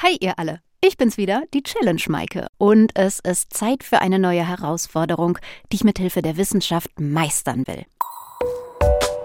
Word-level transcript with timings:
Hi 0.00 0.16
ihr 0.20 0.38
alle, 0.38 0.60
ich 0.80 0.96
bin's 0.96 1.16
wieder, 1.16 1.42
die 1.52 1.64
Challenge 1.64 2.00
Maike. 2.06 2.46
Und 2.56 2.92
es 2.94 3.18
ist 3.18 3.52
Zeit 3.52 3.82
für 3.82 4.00
eine 4.00 4.20
neue 4.20 4.46
Herausforderung, 4.46 5.40
die 5.72 5.76
ich 5.76 5.82
mit 5.82 5.98
Hilfe 5.98 6.22
der 6.22 6.36
Wissenschaft 6.36 7.00
meistern 7.00 7.66
will. 7.66 7.84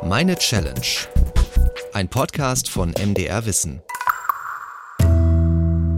Meine 0.01 0.36
Challenge. 0.36 0.81
Ein 1.94 2.09
Podcast 2.09 2.71
von 2.71 2.89
MDR 2.89 3.46
Wissen. 3.46 3.83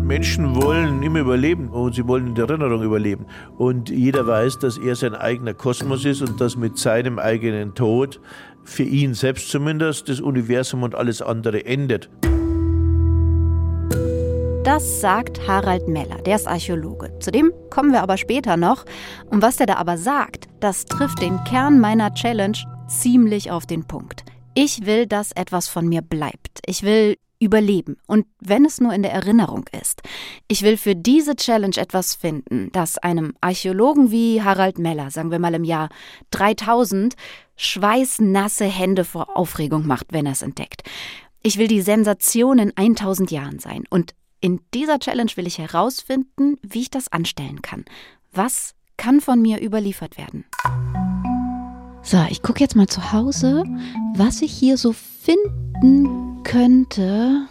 Menschen 0.04 0.62
wollen 0.62 1.04
immer 1.04 1.20
überleben 1.20 1.70
und 1.70 1.96
sie 1.96 2.06
wollen 2.06 2.28
in 2.28 2.36
der 2.36 2.50
Erinnerung 2.50 2.84
überleben. 2.84 3.28
Und 3.58 3.90
jeder 3.90 4.28
weiß, 4.28 4.60
dass 4.60 4.78
er 4.78 4.98
sein 4.98 5.16
eigener 5.16 5.54
Kosmos 5.54 6.04
ist 6.04 6.22
und 6.22 6.42
dass 6.42 6.58
mit 6.58 6.78
seinem 6.78 7.18
eigenen 7.18 7.76
Tod 7.76 8.20
für 8.66 8.84
ihn 8.84 9.14
selbst 9.14 9.50
zumindest 9.50 10.10
das 10.10 10.20
Universum 10.20 10.84
und 10.84 10.96
alles 10.96 11.22
andere 11.22 11.66
endet. 11.66 12.10
Das 14.66 15.00
sagt 15.00 15.48
Harald 15.48 15.88
Meller, 15.88 16.18
der 16.24 16.38
ist 16.38 16.48
Archäologe. 16.48 17.20
Zu 17.20 17.30
dem 17.32 17.54
kommen 17.70 17.92
wir 17.92 18.02
aber 18.02 18.18
später 18.18 18.58
noch. 18.58 18.84
Und 19.30 19.44
was 19.44 19.58
der 19.58 19.68
da 19.68 19.76
aber 19.76 19.96
sagt, 19.96 20.48
das 20.60 20.86
trifft 20.86 21.22
den 21.22 21.44
Kern 21.44 21.80
meiner 21.80 22.16
Challenge 22.16 22.58
ziemlich 22.88 23.52
auf 23.52 23.68
den 23.68 23.86
Punkt. 23.86 24.26
Ich 24.56 24.88
will, 24.88 25.06
dass 25.06 25.34
etwas 25.34 25.68
von 25.68 25.88
mir 25.88 26.02
bleibt. 26.02 26.62
Ich 26.66 26.82
will 26.82 27.16
überleben. 27.38 27.98
Und 28.08 28.26
wenn 28.40 28.66
es 28.66 28.82
nur 28.82 28.92
in 28.92 29.04
der 29.04 29.14
Erinnerung 29.14 29.66
ist. 29.80 30.02
Ich 30.48 30.64
will 30.64 30.78
für 30.78 30.96
diese 30.96 31.36
Challenge 31.36 31.78
etwas 31.78 32.16
finden, 32.16 32.72
das 32.72 32.98
einem 32.98 33.36
Archäologen 33.42 34.10
wie 34.10 34.42
Harald 34.42 34.80
Meller, 34.80 35.12
sagen 35.12 35.30
wir 35.30 35.38
mal 35.38 35.54
im 35.54 35.64
Jahr 35.64 35.90
3000, 36.32 37.14
schweißnasse 37.56 38.66
Hände 38.66 39.06
vor 39.06 39.38
Aufregung 39.38 39.86
macht, 39.86 40.08
wenn 40.10 40.26
er 40.26 40.32
es 40.32 40.42
entdeckt. 40.42 40.82
Ich 41.44 41.60
will 41.60 41.68
die 41.68 41.82
Sensation 41.82 42.58
in 42.58 42.76
1000 42.76 43.30
Jahren 43.30 43.60
sein. 43.60 43.84
Und 43.92 44.16
in 44.42 44.62
dieser 44.74 45.00
Challenge 45.00 45.32
will 45.36 45.48
ich 45.48 45.58
herausfinden, 45.58 46.58
wie 46.62 46.82
ich 46.82 46.90
das 46.90 47.12
anstellen 47.12 47.62
kann. 47.62 47.86
Was 48.32 48.76
kann 48.98 49.22
von 49.22 49.42
mir 49.42 49.62
überliefert 49.62 50.18
werden? 50.18 50.46
So, 52.04 52.24
ich 52.30 52.44
gucke 52.44 52.60
jetzt 52.60 52.76
mal 52.76 52.88
zu 52.88 53.12
Hause, 53.12 53.64
was 54.16 54.42
ich 54.42 54.52
hier 54.52 54.78
so 54.78 54.94
finden 54.94 56.44
könnte, 56.44 57.48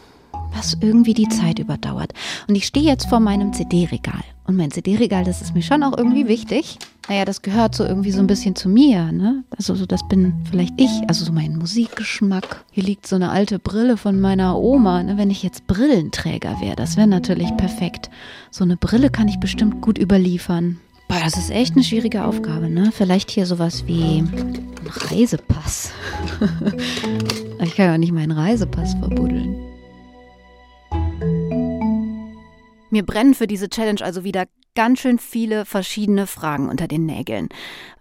was 0.52 0.76
irgendwie 0.80 1.14
die 1.14 1.28
Zeit 1.28 1.58
überdauert. 1.58 2.12
Und 2.46 2.54
ich 2.54 2.66
stehe 2.66 2.86
jetzt 2.86 3.08
vor 3.08 3.18
meinem 3.18 3.52
CD-Regal. 3.52 4.22
Und 4.46 4.56
mein 4.56 4.70
CD-Regal, 4.70 5.24
das 5.24 5.40
ist 5.40 5.54
mir 5.54 5.62
schon 5.62 5.82
auch 5.82 5.96
irgendwie 5.96 6.28
wichtig. 6.28 6.78
Naja, 7.08 7.24
das 7.24 7.40
gehört 7.40 7.74
so 7.74 7.84
irgendwie 7.84 8.10
so 8.10 8.20
ein 8.20 8.26
bisschen 8.26 8.56
zu 8.56 8.68
mir, 8.68 9.10
ne? 9.10 9.44
Also 9.56 9.74
so, 9.74 9.86
das 9.86 10.06
bin 10.08 10.34
vielleicht 10.50 10.78
ich, 10.78 10.90
also 11.06 11.24
so 11.24 11.32
mein 11.32 11.56
Musikgeschmack. 11.56 12.64
Hier 12.70 12.82
liegt 12.82 13.06
so 13.06 13.16
eine 13.16 13.30
alte 13.30 13.58
Brille 13.58 13.96
von 13.96 14.20
meiner 14.20 14.58
Oma, 14.58 15.02
ne? 15.02 15.16
Wenn 15.16 15.30
ich 15.30 15.42
jetzt 15.42 15.66
Brillenträger 15.66 16.60
wäre, 16.60 16.76
das 16.76 16.96
wäre 16.96 17.06
natürlich 17.06 17.54
perfekt. 17.56 18.10
So 18.50 18.64
eine 18.64 18.76
Brille 18.76 19.10
kann 19.10 19.28
ich 19.28 19.38
bestimmt 19.38 19.80
gut 19.80 19.98
überliefern. 19.98 20.78
Boah, 21.08 21.20
das 21.22 21.36
ist 21.36 21.50
echt 21.50 21.74
eine 21.74 21.84
schwierige 21.84 22.24
Aufgabe, 22.24 22.68
ne? 22.68 22.90
Vielleicht 22.92 23.30
hier 23.30 23.46
sowas 23.46 23.86
wie 23.86 24.18
ein 24.18 24.74
Reisepass. 24.86 25.92
ich 27.62 27.76
kann 27.76 27.86
ja 27.86 27.98
nicht 27.98 28.12
meinen 28.12 28.32
Reisepass 28.32 28.94
verbuddeln. 28.94 29.73
Mir 32.94 33.04
brennen 33.04 33.34
für 33.34 33.48
diese 33.48 33.68
Challenge 33.68 34.02
also 34.02 34.22
wieder 34.22 34.46
ganz 34.76 35.00
schön 35.00 35.18
viele 35.18 35.64
verschiedene 35.64 36.28
Fragen 36.28 36.68
unter 36.68 36.86
den 36.86 37.06
Nägeln. 37.06 37.48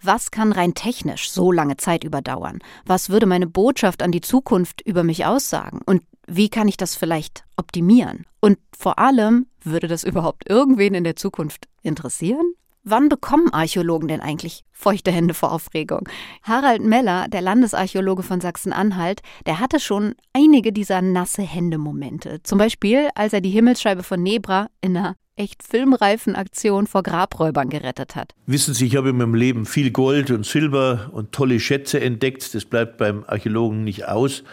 Was 0.03 0.29
kann 0.29 0.51
rein 0.51 0.75
technisch 0.75 1.31
so 1.31 1.51
lange 1.51 1.77
Zeit 1.77 2.03
überdauern? 2.03 2.59
Was 2.85 3.09
würde 3.09 3.25
meine 3.25 3.47
Botschaft 3.47 4.03
an 4.03 4.11
die 4.11 4.21
Zukunft 4.21 4.81
über 4.81 5.03
mich 5.03 5.25
aussagen? 5.25 5.79
Und 5.83 6.03
wie 6.27 6.47
kann 6.47 6.67
ich 6.67 6.77
das 6.77 6.95
vielleicht 6.95 7.43
optimieren? 7.57 8.27
Und 8.39 8.59
vor 8.77 8.99
allem, 8.99 9.47
würde 9.63 9.87
das 9.87 10.03
überhaupt 10.03 10.47
irgendwen 10.47 10.93
in 10.93 11.03
der 11.03 11.15
Zukunft 11.15 11.67
interessieren? 11.81 12.53
Wann 12.85 13.07
bekommen 13.07 13.53
Archäologen 13.53 14.09
denn 14.09 14.19
eigentlich 14.19 14.65
feuchte 14.73 15.09
Hände 15.09 15.33
vor 15.33 15.53
Aufregung? 15.53 16.09
Harald 16.41 16.83
Meller, 16.83 17.29
der 17.29 17.39
Landesarchäologe 17.39 18.23
von 18.23 18.41
Sachsen-Anhalt, 18.41 19.21
der 19.45 19.61
hatte 19.61 19.79
schon 19.79 20.15
einige 20.33 20.73
dieser 20.73 21.01
nasse 21.01 21.43
Hände-Momente. 21.43 22.43
Zum 22.43 22.57
Beispiel, 22.57 23.07
als 23.15 23.31
er 23.31 23.39
die 23.39 23.51
Himmelsscheibe 23.51 24.03
von 24.03 24.21
Nebra 24.21 24.67
in 24.81 24.97
einer 24.97 25.15
echt 25.37 25.63
filmreifen 25.63 26.35
Aktion 26.35 26.85
vor 26.85 27.03
Grabräubern 27.03 27.69
gerettet 27.69 28.17
hat. 28.17 28.35
Wissen 28.47 28.73
Sie, 28.73 28.87
ich 28.87 28.97
habe 28.97 29.11
in 29.11 29.17
meinem 29.17 29.33
Leben 29.33 29.65
viel 29.65 29.89
Gold 29.89 30.29
und 30.29 30.45
Silber 30.45 31.09
und 31.13 31.31
tolle 31.31 31.61
Schätze 31.61 32.01
entdeckt. 32.01 32.53
Das 32.53 32.65
bleibt 32.65 32.97
beim 32.97 33.23
Archäologen 33.25 33.85
nicht 33.85 34.09
aus. 34.09 34.43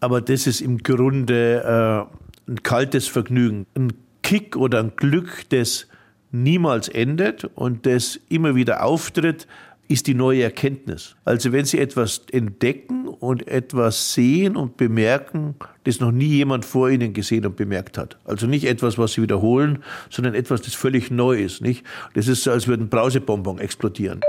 Aber 0.00 0.22
das 0.22 0.46
ist 0.46 0.62
im 0.62 0.78
Grunde 0.78 2.08
äh, 2.48 2.50
ein 2.50 2.62
kaltes 2.62 3.08
Vergnügen. 3.08 3.66
Ein 3.76 3.92
Kick 4.22 4.56
oder 4.56 4.80
ein 4.80 4.96
Glück, 4.96 5.44
das 5.50 5.86
niemals 6.34 6.88
endet 6.88 7.44
und 7.44 7.86
das 7.86 8.20
immer 8.28 8.54
wieder 8.54 8.84
auftritt, 8.84 9.46
ist 9.86 10.06
die 10.06 10.14
neue 10.14 10.42
Erkenntnis. 10.42 11.14
Also 11.24 11.52
wenn 11.52 11.64
Sie 11.64 11.78
etwas 11.78 12.22
entdecken 12.32 13.06
und 13.06 13.46
etwas 13.46 14.14
sehen 14.14 14.56
und 14.56 14.76
bemerken, 14.76 15.54
das 15.84 16.00
noch 16.00 16.10
nie 16.10 16.26
jemand 16.26 16.64
vor 16.64 16.90
Ihnen 16.90 17.12
gesehen 17.12 17.44
und 17.46 17.56
bemerkt 17.56 17.98
hat. 17.98 18.18
Also 18.24 18.46
nicht 18.46 18.64
etwas, 18.64 18.96
was 18.98 19.12
Sie 19.12 19.22
wiederholen, 19.22 19.84
sondern 20.10 20.34
etwas, 20.34 20.62
das 20.62 20.74
völlig 20.74 21.10
neu 21.10 21.38
ist. 21.38 21.60
Nicht? 21.60 21.84
Das 22.14 22.28
ist 22.28 22.44
so, 22.44 22.50
als 22.50 22.66
würde 22.66 22.84
ein 22.84 22.88
Brausebonbon 22.88 23.58
explodieren. 23.58 24.20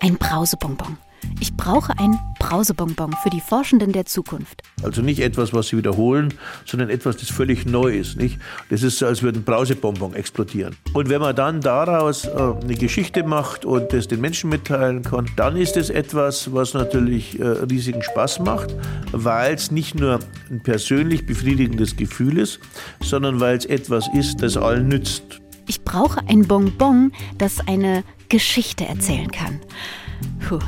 Ein 0.00 0.16
Brausebonbon. 0.18 0.98
Ich 1.40 1.54
brauche 1.54 1.92
ein 1.98 2.18
Brausebonbon 2.38 3.14
für 3.22 3.30
die 3.30 3.40
Forschenden 3.40 3.92
der 3.92 4.06
Zukunft. 4.06 4.62
Also 4.82 5.02
nicht 5.02 5.20
etwas, 5.20 5.52
was 5.52 5.68
sie 5.68 5.76
wiederholen, 5.76 6.34
sondern 6.66 6.90
etwas, 6.90 7.16
das 7.16 7.30
völlig 7.30 7.66
neu 7.66 7.96
ist. 7.96 8.16
Nicht? 8.16 8.38
Das 8.68 8.82
ist 8.82 8.98
so, 8.98 9.06
als 9.06 9.22
würde 9.22 9.40
ein 9.40 9.44
Brausebonbon 9.44 10.14
explodieren. 10.14 10.76
Und 10.92 11.08
wenn 11.08 11.20
man 11.20 11.34
dann 11.36 11.60
daraus 11.60 12.24
äh, 12.24 12.30
eine 12.30 12.74
Geschichte 12.74 13.22
macht 13.24 13.64
und 13.64 13.92
das 13.92 14.08
den 14.08 14.20
Menschen 14.20 14.50
mitteilen 14.50 15.02
kann, 15.02 15.30
dann 15.36 15.56
ist 15.56 15.76
es 15.76 15.90
etwas, 15.90 16.52
was 16.52 16.74
natürlich 16.74 17.38
äh, 17.38 17.44
riesigen 17.44 18.02
Spaß 18.02 18.40
macht, 18.40 18.74
weil 19.12 19.54
es 19.54 19.70
nicht 19.70 19.94
nur 19.94 20.20
ein 20.50 20.62
persönlich 20.62 21.26
befriedigendes 21.26 21.96
Gefühl 21.96 22.38
ist, 22.38 22.60
sondern 23.00 23.40
weil 23.40 23.56
es 23.56 23.64
etwas 23.66 24.08
ist, 24.14 24.42
das 24.42 24.56
allen 24.56 24.88
nützt. 24.88 25.40
Ich 25.66 25.82
brauche 25.84 26.20
ein 26.26 26.48
Bonbon, 26.48 27.12
das 27.38 27.60
eine 27.66 28.02
Geschichte 28.28 28.86
erzählen 28.86 29.30
kann. 29.30 29.60
Puh. 30.48 30.58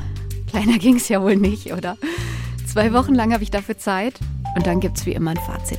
Kleiner 0.52 0.76
ging 0.76 0.96
es 0.96 1.08
ja 1.08 1.22
wohl 1.22 1.36
nicht, 1.36 1.72
oder? 1.72 1.96
Zwei 2.70 2.92
Wochen 2.92 3.14
lang 3.14 3.32
habe 3.32 3.42
ich 3.42 3.50
dafür 3.50 3.78
Zeit 3.78 4.20
und 4.54 4.66
dann 4.66 4.80
gibt 4.80 4.98
es 4.98 5.06
wie 5.06 5.12
immer 5.12 5.30
ein 5.30 5.38
Fazit. 5.38 5.78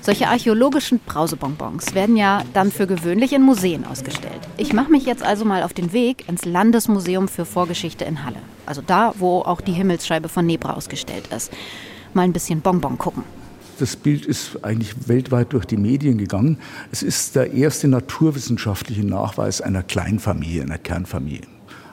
Solche 0.00 0.28
archäologischen 0.28 1.00
Brausebonbons 1.00 1.96
werden 1.96 2.16
ja 2.16 2.44
dann 2.54 2.70
für 2.70 2.86
gewöhnlich 2.86 3.32
in 3.32 3.42
Museen 3.42 3.84
ausgestellt. 3.84 4.38
Ich 4.58 4.72
mache 4.72 4.92
mich 4.92 5.06
jetzt 5.06 5.24
also 5.24 5.44
mal 5.44 5.64
auf 5.64 5.74
den 5.74 5.92
Weg 5.92 6.28
ins 6.28 6.44
Landesmuseum 6.44 7.26
für 7.26 7.44
Vorgeschichte 7.44 8.04
in 8.04 8.24
Halle. 8.24 8.38
Also 8.66 8.82
da, 8.86 9.14
wo 9.18 9.40
auch 9.40 9.60
die 9.60 9.72
Himmelsscheibe 9.72 10.28
von 10.28 10.46
Nebra 10.46 10.74
ausgestellt 10.74 11.28
ist. 11.28 11.52
Mal 12.14 12.22
ein 12.22 12.32
bisschen 12.32 12.60
Bonbon 12.60 12.98
gucken. 12.98 13.22
Das 13.78 13.94
Bild 13.94 14.24
ist 14.24 14.64
eigentlich 14.64 15.08
weltweit 15.08 15.52
durch 15.52 15.66
die 15.66 15.76
Medien 15.76 16.16
gegangen. 16.16 16.58
Es 16.90 17.02
ist 17.02 17.36
der 17.36 17.52
erste 17.52 17.88
naturwissenschaftliche 17.88 19.04
Nachweis 19.04 19.60
einer 19.60 19.82
Kleinfamilie, 19.82 20.62
einer 20.62 20.78
Kernfamilie. 20.78 21.46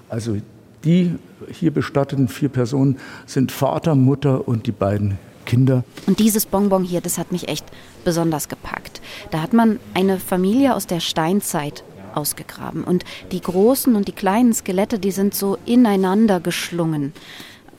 Also 0.08 0.38
die 0.86 1.16
hier 1.52 1.72
bestatteten 1.72 2.28
vier 2.28 2.50
Personen 2.50 2.98
sind 3.26 3.52
Vater, 3.52 3.96
Mutter 3.96 4.48
und 4.48 4.68
die 4.68 4.72
beiden 4.72 5.18
Kinder. 5.46 5.84
Und 6.08 6.20
dieses 6.20 6.46
Bonbon 6.46 6.84
hier, 6.84 7.02
das 7.02 7.18
hat 7.18 7.32
mich 7.32 7.50
echt 7.50 7.66
besonders 8.06 8.48
gepackt. 8.48 9.02
Da 9.32 9.42
hat 9.42 9.54
man 9.54 9.80
eine 9.94 10.20
Familie 10.20 10.76
aus 10.76 10.88
der 10.88 11.00
Steinzeit 11.00 11.84
ausgegraben 12.16 12.84
und 12.84 13.04
die 13.32 13.42
großen 13.42 13.96
und 13.96 14.08
die 14.08 14.14
kleinen 14.14 14.54
Skelette, 14.54 15.00
die 15.00 15.12
sind 15.12 15.34
so 15.34 15.58
ineinander 15.66 16.40
geschlungen. 16.40 17.14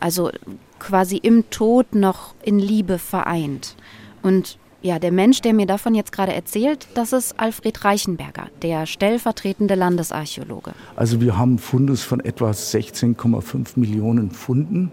Also 0.00 0.30
quasi 0.78 1.16
im 1.16 1.48
Tod 1.50 1.94
noch 1.94 2.34
in 2.42 2.58
Liebe 2.58 2.98
vereint. 2.98 3.76
Und 4.22 4.58
ja, 4.82 4.98
der 4.98 5.12
Mensch, 5.12 5.40
der 5.40 5.54
mir 5.54 5.64
davon 5.64 5.94
jetzt 5.94 6.12
gerade 6.12 6.34
erzählt, 6.34 6.88
das 6.92 7.14
ist 7.14 7.40
Alfred 7.40 7.86
Reichenberger, 7.86 8.48
der 8.60 8.84
stellvertretende 8.84 9.76
Landesarchäologe. 9.76 10.72
Also 10.94 11.22
wir 11.22 11.38
haben 11.38 11.56
Fundus 11.58 12.02
von 12.02 12.20
etwa 12.20 12.50
16,5 12.50 13.78
Millionen 13.78 14.30
Funden. 14.30 14.92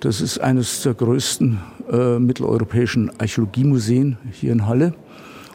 Das 0.00 0.20
ist 0.20 0.40
eines 0.40 0.82
der 0.82 0.94
größten 0.94 1.60
äh, 1.92 2.18
mitteleuropäischen 2.18 3.12
Archäologiemuseen 3.20 4.18
hier 4.32 4.50
in 4.50 4.66
Halle. 4.66 4.94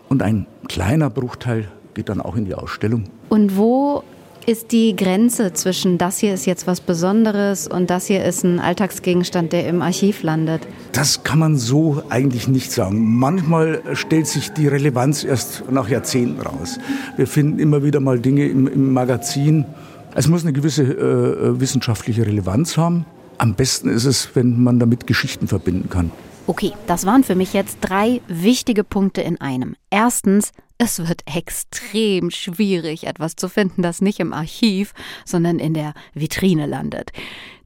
Und 0.07 0.24
ein 0.24 0.47
kleiner 0.69 1.09
Bruchteil 1.09 1.68
geht 1.98 2.10
dann 2.10 2.22
auch 2.22 2.36
in 2.36 2.46
die 2.46 2.54
Ausstellung. 2.54 3.06
Und 3.28 3.58
wo 3.58 4.04
ist 4.46 4.72
die 4.72 4.96
Grenze 4.96 5.52
zwischen 5.52 5.98
das 5.98 6.20
hier 6.20 6.34
ist 6.34 6.46
jetzt 6.46 6.68
was 6.68 6.80
Besonderes 6.80 7.68
und 7.68 7.90
das 7.90 8.06
hier 8.06 8.24
ist 8.24 8.46
ein 8.46 8.60
Alltagsgegenstand, 8.60 9.52
der 9.52 9.68
im 9.68 9.82
Archiv 9.82 10.22
landet? 10.24 10.62
Das 10.94 11.24
kann 11.24 11.40
man 11.40 11.58
so 11.58 12.04
eigentlich 12.10 12.48
nicht 12.48 12.72
sagen. 12.72 13.18
Manchmal 13.18 13.82
stellt 13.94 14.28
sich 14.28 14.54
die 14.54 14.68
Relevanz 14.68 15.24
erst 15.26 15.64
nach 15.70 15.90
Jahrzehnten 15.90 16.40
raus. 16.40 16.80
Wir 17.18 17.28
finden 17.28 17.60
immer 17.60 17.84
wieder 17.84 18.00
mal 18.00 18.20
Dinge 18.20 18.48
im, 18.48 18.68
im 18.68 18.94
Magazin. 18.94 19.66
Es 20.16 20.28
muss 20.28 20.44
eine 20.44 20.54
gewisse 20.54 20.84
äh, 20.84 21.60
wissenschaftliche 21.60 22.26
Relevanz 22.26 22.78
haben. 22.78 23.06
Am 23.40 23.56
besten 23.56 23.90
ist 23.90 24.06
es, 24.06 24.30
wenn 24.36 24.64
man 24.64 24.80
damit 24.80 25.08
Geschichten 25.08 25.48
verbinden 25.48 25.90
kann. 25.90 26.12
Okay, 26.46 26.72
das 26.86 27.06
waren 27.06 27.26
für 27.26 27.36
mich 27.36 27.54
jetzt 27.54 27.80
drei 27.82 28.22
wichtige 28.28 28.86
Punkte 28.86 29.22
in 29.22 29.42
einem. 29.42 29.76
Erstens, 29.90 30.52
es 30.77 31.07
wird 31.07 31.24
extrem 31.25 32.29
schwierig, 32.29 33.06
etwas 33.07 33.35
zu 33.35 33.50
finden, 33.50 33.81
das 33.81 34.01
nicht 34.01 34.19
im 34.19 34.33
Archiv, 34.33 34.94
sondern 35.25 35.59
in 35.59 35.74
der 35.74 35.94
Vitrine 36.13 36.65
landet. 36.65 37.12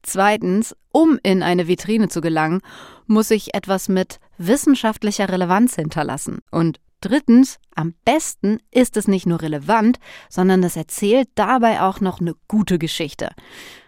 Zweitens, 0.03 0.75
um 0.91 1.19
in 1.23 1.43
eine 1.43 1.67
Vitrine 1.67 2.09
zu 2.09 2.21
gelangen, 2.21 2.61
muss 3.05 3.29
ich 3.31 3.53
etwas 3.53 3.89
mit 3.89 4.19
wissenschaftlicher 4.37 5.29
Relevanz 5.29 5.75
hinterlassen. 5.75 6.39
Und 6.49 6.79
drittens, 7.01 7.59
am 7.75 7.93
besten 8.05 8.59
ist 8.71 8.97
es 8.97 9.07
nicht 9.07 9.25
nur 9.25 9.41
relevant, 9.41 9.99
sondern 10.29 10.63
es 10.63 10.75
erzählt 10.75 11.29
dabei 11.35 11.81
auch 11.81 11.99
noch 11.99 12.19
eine 12.19 12.35
gute 12.47 12.79
Geschichte. 12.79 13.29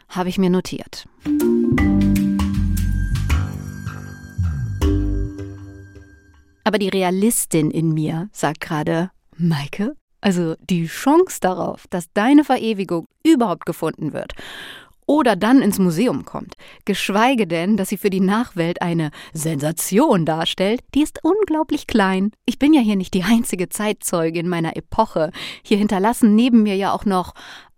Habe 0.10 0.30
ich 0.30 0.38
mir 0.38 0.50
notiert. 0.50 1.08
Aber 6.64 6.80
die 6.80 6.90
Realistin 6.90 7.72
in 7.72 7.94
mir 7.94 8.30
sagt 8.32 8.62
gerade, 8.62 9.12
Maike, 9.36 9.96
also 10.22 10.56
die 10.70 10.86
Chance 10.86 11.40
darauf, 11.42 11.86
dass 11.90 12.12
deine 12.14 12.44
Verewigung 12.44 13.08
überhaupt 13.24 13.66
gefunden 13.66 14.14
wird 14.14 14.34
oder 15.06 15.36
dann 15.36 15.62
ins 15.62 15.80
Museum 15.80 16.26
kommt, 16.26 16.56
geschweige 16.86 17.48
denn, 17.48 17.78
dass 17.78 17.90
sie 17.90 17.98
für 17.98 18.10
die 18.10 18.22
Nachwelt 18.22 18.82
eine 18.82 19.12
Sensation 19.34 20.26
darstellt, 20.26 20.82
die 20.96 21.04
ist 21.04 21.20
unglaublich 21.24 21.88
klein. 21.88 22.32
Ich 22.46 22.60
bin 22.60 22.74
ja 22.74 22.82
hier 22.82 22.96
nicht 22.96 23.14
die 23.14 23.24
einzige 23.24 23.70
Zeitzeugin 23.70 24.48
meiner 24.48 24.78
Epoche. 24.78 25.32
Hier 25.64 25.78
hinterlassen 25.78 26.36
neben 26.36 26.64
mir 26.64 26.76
ja 26.76 26.94
auch 26.94 27.06
noch 27.06 27.34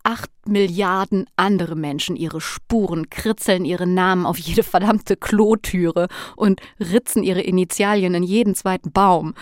acht 0.06 0.30
Milliarden 0.46 1.26
andere 1.34 1.74
Menschen 1.74 2.14
ihre 2.14 2.40
Spuren, 2.40 3.10
kritzeln 3.10 3.64
ihre 3.64 3.88
Namen 3.88 4.24
auf 4.24 4.38
jede 4.38 4.62
verdammte 4.62 5.16
Klotüre 5.16 6.06
und 6.36 6.60
ritzen 6.78 7.24
ihre 7.24 7.40
Initialien 7.40 8.14
in 8.14 8.22
jeden 8.22 8.54
zweiten 8.54 8.92
Baum. 8.92 9.34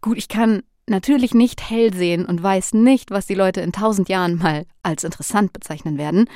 Gut, 0.00 0.18
ich 0.18 0.26
kann 0.26 0.64
natürlich 0.88 1.32
nicht 1.32 1.70
hell 1.70 1.94
sehen 1.94 2.26
und 2.26 2.42
weiß 2.42 2.74
nicht, 2.74 3.12
was 3.12 3.26
die 3.26 3.36
Leute 3.36 3.60
in 3.60 3.70
tausend 3.70 4.08
Jahren 4.08 4.34
mal 4.34 4.66
als 4.82 5.04
interessant 5.04 5.52
bezeichnen 5.52 5.96
werden. 5.96 6.28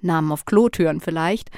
Namen 0.00 0.32
auf 0.32 0.46
Klotüren 0.46 1.02
vielleicht. 1.02 1.50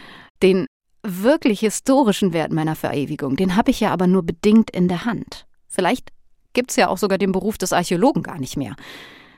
Den 0.43 0.67
wirklich 1.05 1.61
historischen 1.61 2.33
Wert 2.33 2.51
meiner 2.51 2.75
Verewigung, 2.75 3.37
den 3.37 3.55
habe 3.55 3.71
ich 3.71 3.79
ja 3.79 3.93
aber 3.93 4.09
nur 4.09 4.25
bedingt 4.25 4.73
in 4.73 4.89
der 4.89 5.05
Hand. 5.05 5.47
Vielleicht 5.69 6.11
gibt's 6.53 6.75
ja 6.75 6.89
auch 6.89 6.99
sogar 6.99 7.19
den 7.19 7.31
Beruf 7.31 7.59
des 7.59 7.73
Archäologen 7.73 8.25
gar 8.25 8.41
nicht 8.41 8.57
mehr. 8.57 8.75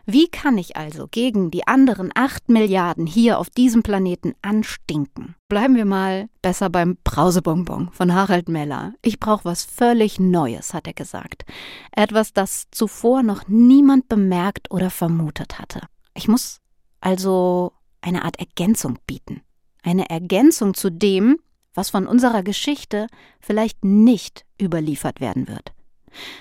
Wie 0.06 0.28
kann 0.28 0.58
ich 0.58 0.76
also 0.76 1.08
gegen 1.10 1.50
die 1.50 1.66
anderen 1.66 2.10
acht 2.14 2.50
Milliarden 2.50 3.06
hier 3.06 3.38
auf 3.38 3.48
diesem 3.48 3.82
Planeten 3.82 4.34
anstinken? 4.42 5.34
Bleiben 5.48 5.76
wir 5.76 5.86
mal 5.86 6.28
besser 6.42 6.68
beim 6.68 6.98
Brausebonbon 7.04 7.90
von 7.90 8.14
Harald 8.14 8.50
Meller. 8.50 8.92
Ich 9.00 9.18
brauche 9.18 9.46
was 9.46 9.64
völlig 9.64 10.20
Neues, 10.20 10.74
hat 10.74 10.86
er 10.86 10.92
gesagt. 10.92 11.44
Etwas, 11.92 12.34
das 12.34 12.66
zuvor 12.70 13.22
noch 13.22 13.48
niemand 13.48 14.08
bemerkt 14.08 14.70
oder 14.70 14.90
vermutet 14.90 15.58
hatte. 15.58 15.80
Ich 16.14 16.28
muss 16.28 16.60
also 17.00 17.72
eine 18.02 18.24
Art 18.24 18.38
Ergänzung 18.38 18.98
bieten. 19.06 19.40
Eine 19.82 20.10
Ergänzung 20.10 20.74
zu 20.74 20.90
dem, 20.90 21.38
was 21.72 21.90
von 21.90 22.06
unserer 22.06 22.42
Geschichte 22.42 23.06
vielleicht 23.40 23.84
nicht 23.84 24.44
überliefert 24.60 25.20
werden 25.20 25.48
wird. 25.48 25.73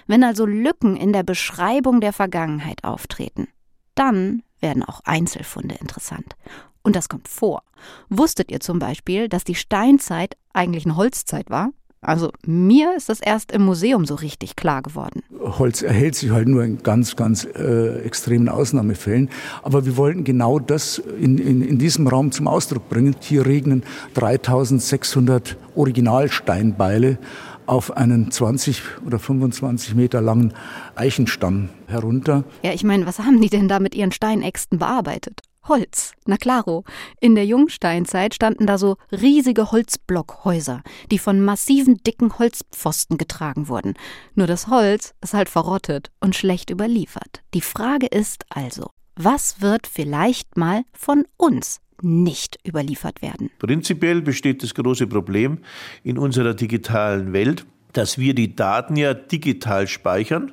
Wenn 0.08 0.24
also 0.24 0.46
Lücken 0.46 0.96
in 0.96 1.14
der 1.14 1.24
Beschreibung 1.24 2.02
der 2.02 2.14
Vergangenheit 2.14 2.84
auftreten, 2.84 3.48
dann 3.96 4.44
werden 4.60 4.84
auch 4.84 5.02
Einzelfunde 5.04 5.76
interessant. 5.76 6.36
Und 6.84 6.96
das 6.96 7.10
kommt 7.10 7.28
vor. 7.28 7.64
Wusstet 8.10 8.52
ihr 8.52 8.60
zum 8.60 8.80
Beispiel, 8.80 9.30
dass 9.30 9.44
die 9.44 9.56
Steinzeit 9.56 10.36
eigentlich 10.54 10.86
eine 10.86 10.98
Holzzeit 10.98 11.50
war? 11.50 11.70
Also 12.04 12.32
mir 12.46 12.96
ist 12.98 13.08
das 13.08 13.22
erst 13.22 13.54
im 13.54 13.64
Museum 13.64 14.06
so 14.06 14.16
richtig 14.16 14.58
klar 14.58 14.82
geworden. 14.82 15.24
Holz 15.40 15.82
erhält 15.82 16.16
sich 16.16 16.32
halt 16.32 16.50
nur 16.50 16.64
in 16.64 16.84
ganz, 16.84 17.16
ganz 17.16 17.46
äh, 17.46 18.02
extremen 18.02 18.50
Ausnahmefällen. 18.50 19.30
Aber 19.64 19.86
wir 19.86 19.96
wollten 19.96 20.26
genau 20.26 20.60
das 20.60 20.98
in, 20.98 21.38
in, 21.38 21.62
in 21.62 21.78
diesem 21.78 22.08
Raum 22.08 22.34
zum 22.34 22.48
Ausdruck 22.48 22.90
bringen. 22.90 23.16
Hier 23.22 23.46
regnen 23.46 23.84
3600 24.16 25.56
Originalsteinbeile 25.76 27.18
auf 27.66 27.96
einen 27.96 28.32
20 28.32 28.82
oder 29.06 29.20
25 29.20 29.96
Meter 29.96 30.22
langen 30.22 30.54
Eichenstamm 30.96 31.70
herunter. 31.88 32.44
Ja, 32.64 32.74
ich 32.74 32.84
meine, 32.84 33.06
was 33.06 33.20
haben 33.20 33.42
die 33.42 33.50
denn 33.50 33.68
da 33.68 33.80
mit 33.80 33.96
ihren 33.96 34.12
Steinäxten 34.12 34.80
bearbeitet? 34.80 35.42
Holz. 35.68 36.14
Na 36.26 36.36
klaro. 36.36 36.84
In 37.22 37.36
der 37.36 37.46
Jungsteinzeit 37.46 38.36
standen 38.36 38.68
da 38.68 38.78
so 38.78 38.98
riesige 39.12 39.72
Holzblockhäuser, 39.72 40.82
die 41.10 41.20
von 41.20 41.44
massiven 41.44 41.98
dicken 42.04 42.38
Holzpfosten 42.38 43.18
getragen 43.18 43.70
wurden. 43.70 43.94
Nur 44.36 44.48
das 44.48 44.68
Holz 44.68 45.14
ist 45.22 45.34
halt 45.34 45.48
verrottet 45.48 46.12
und 46.20 46.36
schlecht 46.36 46.70
überliefert. 46.70 47.44
Die 47.54 47.62
Frage 47.62 48.08
ist 48.08 48.44
also, 48.50 48.90
was 49.16 49.62
wird 49.62 49.88
vielleicht 49.88 50.58
mal 50.58 50.84
von 50.92 51.26
uns 51.38 51.80
nicht 52.04 52.60
überliefert 52.68 53.22
werden. 53.22 53.50
Prinzipiell 53.60 54.22
besteht 54.22 54.64
das 54.64 54.74
große 54.74 55.08
Problem 55.08 55.60
in 56.04 56.18
unserer 56.18 56.54
digitalen 56.54 57.34
Welt, 57.34 57.66
dass 57.94 58.18
wir 58.18 58.34
die 58.34 58.56
Daten 58.56 58.96
ja 58.96 59.14
digital 59.14 59.88
speichern 59.88 60.52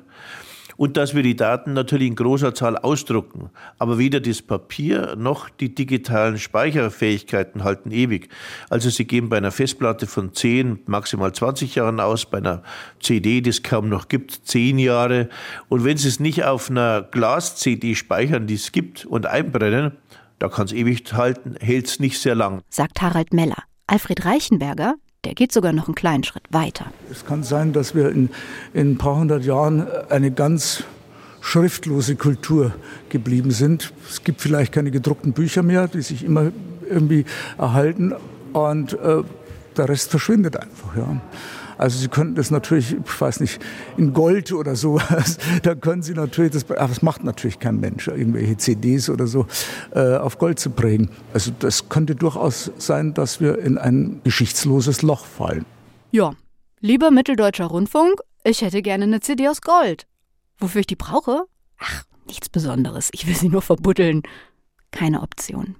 und 0.81 0.97
dass 0.97 1.13
wir 1.13 1.21
die 1.21 1.35
Daten 1.35 1.73
natürlich 1.73 2.07
in 2.07 2.15
großer 2.15 2.55
Zahl 2.55 2.75
ausdrucken. 2.75 3.51
Aber 3.77 3.99
weder 3.99 4.19
das 4.19 4.41
Papier 4.41 5.15
noch 5.15 5.47
die 5.47 5.75
digitalen 5.75 6.39
Speicherfähigkeiten 6.39 7.63
halten 7.63 7.91
ewig. 7.91 8.29
Also 8.69 8.89
sie 8.89 9.05
gehen 9.05 9.29
bei 9.29 9.37
einer 9.37 9.51
Festplatte 9.51 10.07
von 10.07 10.33
10, 10.33 10.79
maximal 10.87 11.33
20 11.33 11.75
Jahren 11.75 11.99
aus, 11.99 12.25
bei 12.25 12.39
einer 12.39 12.63
CD, 12.99 13.41
die 13.41 13.51
es 13.51 13.61
kaum 13.61 13.89
noch 13.89 14.07
gibt, 14.07 14.31
10 14.31 14.79
Jahre. 14.79 15.29
Und 15.69 15.83
wenn 15.83 15.97
sie 15.97 16.07
es 16.07 16.19
nicht 16.19 16.45
auf 16.45 16.71
einer 16.71 17.03
Glas-CD 17.03 17.93
speichern, 17.93 18.47
die 18.47 18.55
es 18.55 18.71
gibt, 18.71 19.05
und 19.05 19.27
einbrennen, 19.27 19.91
da 20.41 20.49
kann 20.49 20.65
es 20.65 20.73
ewig 20.73 21.13
halten, 21.13 21.55
hält 21.59 21.87
es 21.87 21.99
nicht 21.99 22.19
sehr 22.19 22.33
lang. 22.33 22.61
Sagt 22.69 23.01
Harald 23.01 23.31
Meller. 23.31 23.63
Alfred 23.85 24.25
Reichenberger, 24.25 24.95
der 25.23 25.35
geht 25.35 25.51
sogar 25.51 25.71
noch 25.71 25.87
einen 25.87 25.93
kleinen 25.93 26.23
Schritt 26.23 26.45
weiter. 26.49 26.85
Es 27.11 27.25
kann 27.25 27.43
sein, 27.43 27.73
dass 27.73 27.93
wir 27.93 28.09
in, 28.09 28.31
in 28.73 28.93
ein 28.93 28.97
paar 28.97 29.17
hundert 29.17 29.45
Jahren 29.45 29.85
eine 30.09 30.31
ganz 30.31 30.83
schriftlose 31.41 32.15
Kultur 32.15 32.73
geblieben 33.09 33.51
sind. 33.51 33.93
Es 34.09 34.23
gibt 34.23 34.41
vielleicht 34.41 34.71
keine 34.71 34.89
gedruckten 34.89 35.33
Bücher 35.33 35.61
mehr, 35.61 35.87
die 35.87 36.01
sich 36.01 36.23
immer 36.23 36.51
irgendwie 36.89 37.25
erhalten 37.59 38.13
und 38.53 38.93
äh, 38.93 39.21
der 39.77 39.89
Rest 39.89 40.09
verschwindet 40.09 40.57
einfach. 40.57 40.95
Ja. 40.95 41.21
Also 41.81 41.97
Sie 41.97 42.09
könnten 42.09 42.35
das 42.35 42.51
natürlich, 42.51 42.93
ich 42.93 43.21
weiß 43.21 43.39
nicht, 43.39 43.59
in 43.97 44.13
Gold 44.13 44.51
oder 44.51 44.75
so, 44.75 45.01
da 45.63 45.73
können 45.73 46.03
Sie 46.03 46.13
natürlich, 46.13 46.51
das, 46.51 46.69
aber 46.69 46.87
das 46.89 47.01
macht 47.01 47.23
natürlich 47.23 47.57
kein 47.57 47.79
Mensch, 47.79 48.07
irgendwelche 48.07 48.55
CDs 48.55 49.09
oder 49.09 49.25
so 49.25 49.47
äh, 49.95 50.17
auf 50.17 50.37
Gold 50.37 50.59
zu 50.59 50.69
prägen. 50.69 51.09
Also 51.33 51.51
das 51.57 51.89
könnte 51.89 52.13
durchaus 52.13 52.71
sein, 52.77 53.15
dass 53.15 53.41
wir 53.41 53.57
in 53.57 53.79
ein 53.79 54.21
geschichtsloses 54.23 55.01
Loch 55.01 55.25
fallen. 55.25 55.65
Ja, 56.11 56.35
lieber 56.81 57.09
Mitteldeutscher 57.09 57.65
Rundfunk, 57.65 58.21
ich 58.43 58.61
hätte 58.61 58.83
gerne 58.83 59.05
eine 59.05 59.19
CD 59.19 59.49
aus 59.49 59.61
Gold. 59.61 60.05
Wofür 60.59 60.81
ich 60.81 60.87
die 60.87 60.95
brauche? 60.95 61.45
Ach, 61.79 62.03
nichts 62.27 62.47
Besonderes. 62.47 63.09
Ich 63.11 63.25
will 63.25 63.35
sie 63.35 63.49
nur 63.49 63.63
verbuddeln. 63.63 64.21
Keine 64.91 65.23
Option. 65.23 65.77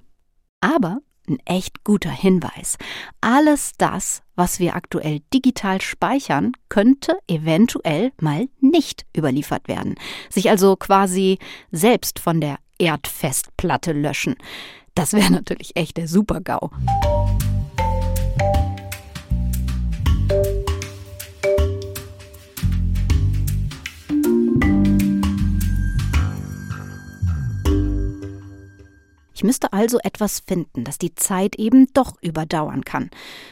Aber 0.62 0.98
ein 1.28 1.40
echt 1.46 1.84
guter 1.84 2.12
Hinweis. 2.12 2.78
Alles 3.22 3.72
das, 3.78 4.22
was 4.36 4.60
wir 4.60 4.76
aktuell 4.76 5.22
digital 5.34 5.82
speichern, 5.82 6.54
könnte 6.70 7.18
eventuell 7.28 8.12
mal 8.20 8.48
nicht 8.60 9.06
überliefert 9.16 9.68
werden. 9.68 9.96
Sich 10.30 10.50
also 10.50 10.76
quasi 10.76 11.38
selbst 11.72 12.20
von 12.20 12.42
der 12.42 12.58
Erdfestplatte 12.80 13.92
löschen. 13.94 14.36
Das 14.96 15.14
wäre 15.14 15.32
natürlich 15.32 15.76
echt 15.76 15.98
der 15.98 16.08
Super-GAU. 16.08 16.72
Ich 29.42 29.44
müsste 29.44 29.74
also 29.74 29.98
etwas 30.04 30.44
finden, 30.48 30.84
das 30.84 31.00
die 31.00 31.16
Zeit 31.16 31.56
eben 31.56 31.88
doch 31.96 32.14
überdauern 32.22 32.86
kann. 32.86 33.10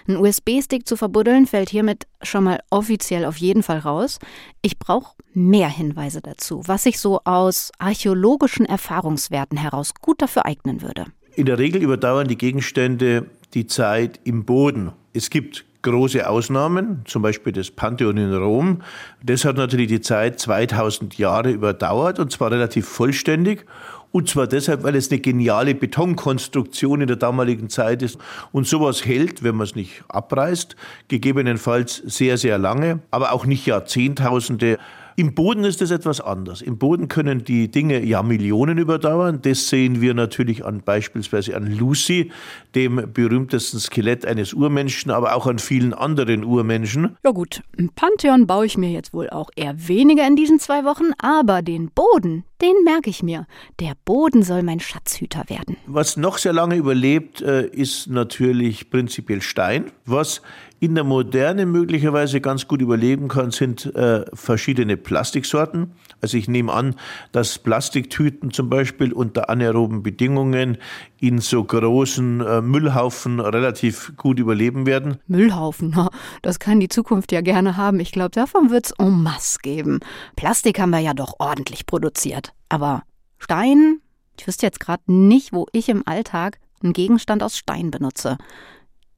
Ein 0.08 0.18
USB-Stick 0.18 0.88
zu 0.88 0.96
verbuddeln 0.96 1.48
fällt 1.48 1.72
hiermit 1.72 2.06
schon 2.22 2.44
mal 2.44 2.60
offiziell 2.70 3.26
auf 3.26 3.38
jeden 3.38 3.64
Fall 3.64 3.80
raus. 3.80 4.20
Ich 4.62 4.78
brauche 4.78 5.16
mehr 5.34 5.68
Hinweise 5.68 6.22
dazu, 6.22 6.62
was 6.68 6.84
sich 6.84 7.00
so 7.00 7.22
aus 7.24 7.72
archäologischen 7.80 8.68
Erfahrungswerten 8.68 9.58
heraus 9.58 9.96
gut 10.00 10.22
dafür 10.22 10.46
eignen 10.46 10.84
würde. 10.84 11.06
In 11.34 11.48
der 11.48 11.58
Regel 11.58 11.82
überdauern 11.82 12.28
die 12.28 12.38
Gegenstände 12.38 13.26
die 13.56 13.66
Zeit 13.66 14.20
im 14.26 14.46
Boden. 14.46 14.92
Es 15.14 15.32
gibt 15.32 15.66
große 15.82 16.30
Ausnahmen, 16.30 17.04
zum 17.06 17.22
Beispiel 17.22 17.54
das 17.54 17.72
Pantheon 17.72 18.18
in 18.18 18.34
Rom. 18.34 18.82
Das 19.24 19.46
hat 19.46 19.58
natürlich 19.58 19.88
die 19.88 20.02
Zeit 20.02 20.40
2000 20.40 21.18
Jahre 21.18 21.52
überdauert 21.52 22.20
und 22.20 22.32
zwar 22.32 22.52
relativ 22.52 22.88
vollständig. 22.88 23.66
Und 24.12 24.28
zwar 24.28 24.48
deshalb, 24.48 24.84
weil 24.84 24.96
es 24.96 25.12
eine 25.12 25.20
geniale 25.20 25.76
Betonkonstruktion 25.76 27.02
in 27.02 27.08
der 27.08 27.18
damaligen 27.18 27.70
Zeit 27.70 28.02
ist. 28.02 28.18
Und 28.52 28.68
sowas 28.68 29.06
hält, 29.06 29.44
wenn 29.44 29.56
man 29.56 29.66
es 29.66 29.76
nicht 29.76 30.04
abreißt, 30.08 30.76
gegebenenfalls 31.08 31.98
sehr, 31.98 32.38
sehr 32.38 32.58
lange, 32.58 33.00
aber 33.12 33.32
auch 33.32 33.46
nicht 33.46 33.66
Jahrzehntausende. 33.68 34.80
Im 35.20 35.36
Boden 35.36 35.66
ist 35.66 35.82
es 35.82 35.92
etwas 35.92 36.22
anders. 36.22 36.62
Im 36.62 36.78
Boden 36.78 37.10
können 37.10 37.44
die 37.44 37.70
Dinge 37.70 38.02
ja 38.06 38.24
Millionen 38.24 38.78
überdauern. 38.78 39.42
Das 39.42 39.68
sehen 39.68 40.00
wir 40.00 40.14
natürlich 40.14 40.64
an 40.64 40.82
beispielsweise 40.82 41.58
an 41.58 41.70
Lucy, 41.70 42.32
dem 42.74 43.12
berühmtesten 43.14 43.82
Skelett 43.82 44.26
eines 44.26 44.54
Urmenschen, 44.54 45.12
aber 45.12 45.36
auch 45.36 45.46
an 45.46 45.60
vielen 45.60 45.94
anderen 45.94 46.46
Urmenschen. 46.46 47.18
Ja 47.26 47.32
gut, 47.32 47.62
ein 47.78 47.90
Pantheon 47.90 48.48
baue 48.48 48.66
ich 48.66 48.78
mir 48.78 48.92
jetzt 48.92 49.14
wohl 49.14 49.30
auch 49.30 49.50
eher 49.58 49.90
weniger 49.90 50.26
in 50.26 50.38
diesen 50.38 50.58
zwei 50.58 50.86
Wochen, 50.86 51.12
aber 51.18 51.64
den 51.64 51.92
Boden, 51.92 52.46
den 52.62 52.84
merke 52.84 53.10
ich 53.10 53.24
mir. 53.24 53.48
Der 53.80 53.94
Boden 54.06 54.44
soll 54.44 54.64
mein 54.64 54.80
Schatzhüter 54.80 55.44
werden. 55.48 55.78
Was 55.86 56.18
noch 56.18 56.38
sehr 56.38 56.54
lange 56.54 56.76
überlebt, 56.76 57.42
äh, 57.42 57.68
ist 57.68 58.08
natürlich 58.08 58.90
prinzipiell 58.90 59.42
Stein. 59.42 59.92
Was 60.06 60.42
in 60.80 60.96
der 60.96 61.04
Moderne 61.04 61.66
möglicherweise 61.66 62.42
ganz 62.42 62.68
gut 62.68 62.82
überleben 62.82 63.28
kann, 63.28 63.52
sind 63.52 63.94
äh, 63.96 64.26
verschiedene 64.34 64.98
Plastiksorten. 64.98 65.92
Also 66.22 66.38
ich 66.38 66.48
nehme 66.48 66.72
an, 66.72 66.96
dass 67.32 67.60
Plastiktüten 67.60 68.52
zum 68.52 68.70
Beispiel 68.70 69.14
unter 69.14 69.50
anaeroben 69.50 70.04
Bedingungen 70.04 70.78
in 71.20 71.40
so 71.40 71.64
großen 71.64 72.42
äh, 72.42 72.62
Müllhaufen 72.62 73.40
relativ 73.40 74.14
gut 74.16 74.40
überleben 74.40 74.86
werden. 74.86 75.18
Müllhaufen, 75.28 75.96
das 76.42 76.60
kann 76.60 76.80
die 76.80 76.90
Zukunft 76.90 77.32
ja 77.32 77.42
gerne 77.42 77.78
haben. 77.78 78.00
Ich 78.00 78.12
glaube, 78.12 78.32
davon 78.32 78.70
wird 78.70 78.86
es 78.86 78.92
en 78.98 79.22
masse 79.24 79.60
geben. 79.62 80.00
Plastik 80.36 80.80
haben 80.80 80.92
wir 80.92 81.00
ja 81.00 81.14
doch 81.14 81.36
ordentlich 81.40 81.86
produziert. 81.86 82.49
Aber 82.70 83.04
Stein, 83.38 84.00
ich 84.38 84.48
wüsste 84.48 84.66
jetzt 84.66 84.80
gerade 84.80 85.04
nicht, 85.08 85.54
wo 85.54 85.68
ich 85.74 85.90
im 85.90 86.08
Alltag 86.08 86.60
einen 86.82 86.94
Gegenstand 86.94 87.44
aus 87.44 87.58
Stein 87.58 87.92
benutze 87.92 88.38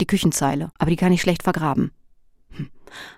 die 0.01 0.07
Küchenzeile, 0.07 0.71
aber 0.79 0.89
die 0.89 0.97
kann 0.97 1.13
ich 1.13 1.21
schlecht 1.21 1.43
vergraben. 1.43 1.91
Hm. 2.49 2.69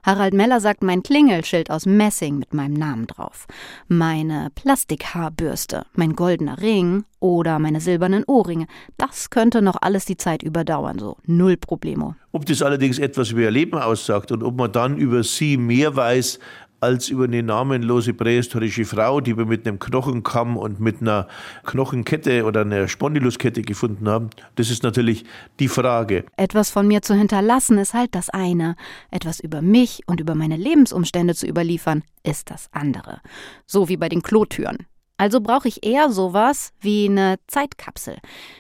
Harald 0.03 0.33
Meller 0.33 0.59
sagt 0.59 0.83
mein 0.83 1.01
Klingelschild 1.01 1.71
aus 1.71 1.85
Messing 1.85 2.37
mit 2.37 2.53
meinem 2.53 2.73
Namen 2.73 3.07
drauf. 3.07 3.47
Meine 3.87 4.49
Plastikhaarbürste, 4.53 5.85
mein 5.93 6.15
goldener 6.15 6.61
Ring 6.61 7.05
oder 7.19 7.57
meine 7.57 7.81
silbernen 7.81 8.23
Ohrringe. 8.25 8.67
Das 8.97 9.29
könnte 9.29 9.61
noch 9.61 9.77
alles 9.81 10.05
die 10.05 10.17
Zeit 10.17 10.43
überdauern, 10.43 10.99
so 10.99 11.17
null 11.25 11.57
Problemo. 11.57 12.15
Ob 12.33 12.45
das 12.45 12.61
allerdings 12.61 12.99
etwas 12.99 13.31
über 13.31 13.41
ihr 13.41 13.51
Leben 13.51 13.77
aussagt 13.77 14.31
und 14.31 14.43
ob 14.43 14.57
man 14.57 14.71
dann 14.71 14.97
über 14.97 15.23
sie 15.23 15.57
mehr 15.57 15.95
weiß 15.95 16.39
als 16.83 17.07
über 17.07 17.23
eine 17.23 17.41
namenlose 17.41 18.13
prähistorische 18.13 18.83
Frau, 18.83 19.21
die 19.21 19.37
wir 19.37 19.45
mit 19.45 19.65
einem 19.65 19.79
Knochenkamm 19.79 20.57
und 20.57 20.81
mit 20.81 21.01
einer 21.01 21.29
Knochenkette 21.63 22.43
oder 22.43 22.61
einer 22.61 22.89
Spondyluskette 22.89 23.61
gefunden 23.61 24.09
haben. 24.09 24.29
Das 24.55 24.69
ist 24.69 24.83
natürlich 24.83 25.23
die 25.61 25.69
Frage. 25.69 26.25
Etwas 26.35 26.69
von 26.69 26.85
mir 26.85 27.01
zu 27.01 27.15
hinterlassen 27.15 27.77
ist 27.77 27.93
halt 27.93 28.13
das 28.13 28.29
eine. 28.29 28.75
Etwas 29.11 29.39
über 29.39 29.61
mich 29.61 30.01
und 30.07 30.19
über 30.19 30.35
meine 30.35 30.57
Lebensumstände 30.57 31.35
zu 31.35 31.47
überliefern 31.47 32.03
ist 32.23 32.51
das 32.51 32.67
andere. 32.73 33.21
So 33.65 33.87
wie 33.87 33.97
bei 33.97 34.09
den 34.09 34.21
Klotüren. 34.21 34.85
Also 35.17 35.41
brauche 35.41 35.67
ich 35.67 35.85
eher 35.85 36.09
sowas 36.09 36.71
wie 36.81 37.07
eine 37.07 37.35
Zeitkapsel, 37.47 38.17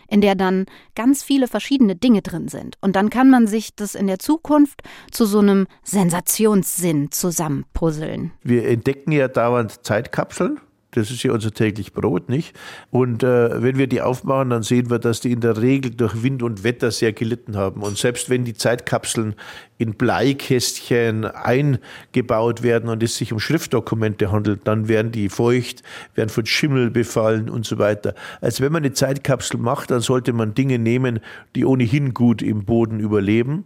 in 0.07 0.21
der 0.21 0.35
dann 0.35 0.65
ganz 0.95 1.23
viele 1.23 1.47
verschiedene 1.47 1.95
Dinge 1.95 2.21
drin 2.21 2.47
sind. 2.47 2.77
Und 2.79 2.95
dann 2.95 3.09
kann 3.09 3.29
man 3.29 3.47
sich 3.47 3.75
das 3.75 3.95
in 3.95 4.07
der 4.07 4.19
Zukunft 4.19 4.81
zu 5.11 5.25
so 5.25 5.39
einem 5.39 5.67
Sensationssinn 5.83 7.11
zusammenpuzzeln. 7.11 8.31
Wir 8.43 8.67
entdecken 8.67 9.11
ja 9.11 9.27
dauernd 9.27 9.83
Zeitkapseln 9.85 10.59
das 10.95 11.11
ist 11.11 11.23
ja 11.23 11.31
unser 11.31 11.51
täglich 11.51 11.93
Brot, 11.93 12.29
nicht? 12.29 12.55
Und 12.91 13.23
äh, 13.23 13.61
wenn 13.61 13.77
wir 13.77 13.87
die 13.87 14.01
aufmachen, 14.01 14.51
dann 14.51 14.63
sehen 14.63 14.89
wir, 14.89 14.99
dass 14.99 15.19
die 15.19 15.31
in 15.31 15.41
der 15.41 15.61
Regel 15.61 15.91
durch 15.91 16.23
Wind 16.23 16.43
und 16.43 16.63
Wetter 16.63 16.91
sehr 16.91 17.13
gelitten 17.13 17.57
haben. 17.57 17.81
Und 17.81 17.97
selbst 17.97 18.29
wenn 18.29 18.45
die 18.45 18.53
Zeitkapseln 18.53 19.35
in 19.77 19.95
Bleikästchen 19.95 21.25
eingebaut 21.25 22.63
werden 22.63 22.89
und 22.89 23.03
es 23.03 23.17
sich 23.17 23.33
um 23.33 23.39
Schriftdokumente 23.39 24.31
handelt, 24.31 24.61
dann 24.65 24.87
werden 24.87 25.11
die 25.11 25.29
feucht, 25.29 25.83
werden 26.15 26.29
von 26.29 26.45
Schimmel 26.45 26.89
befallen 26.89 27.49
und 27.49 27.65
so 27.65 27.77
weiter. 27.79 28.13
Also 28.39 28.63
wenn 28.63 28.71
man 28.71 28.83
eine 28.83 28.93
Zeitkapsel 28.93 29.59
macht, 29.59 29.91
dann 29.91 30.01
sollte 30.01 30.31
man 30.31 30.53
Dinge 30.53 30.79
nehmen, 30.79 31.19
die 31.55 31.65
ohnehin 31.65 32.13
gut 32.13 32.41
im 32.41 32.65
Boden 32.65 32.99
überleben 32.99 33.65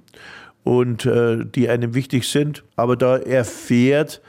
und 0.63 1.05
äh, 1.05 1.46
die 1.46 1.69
einem 1.69 1.93
wichtig 1.93 2.27
sind. 2.27 2.63
Aber 2.75 2.96
da 2.96 3.17
erfährt 3.17 4.22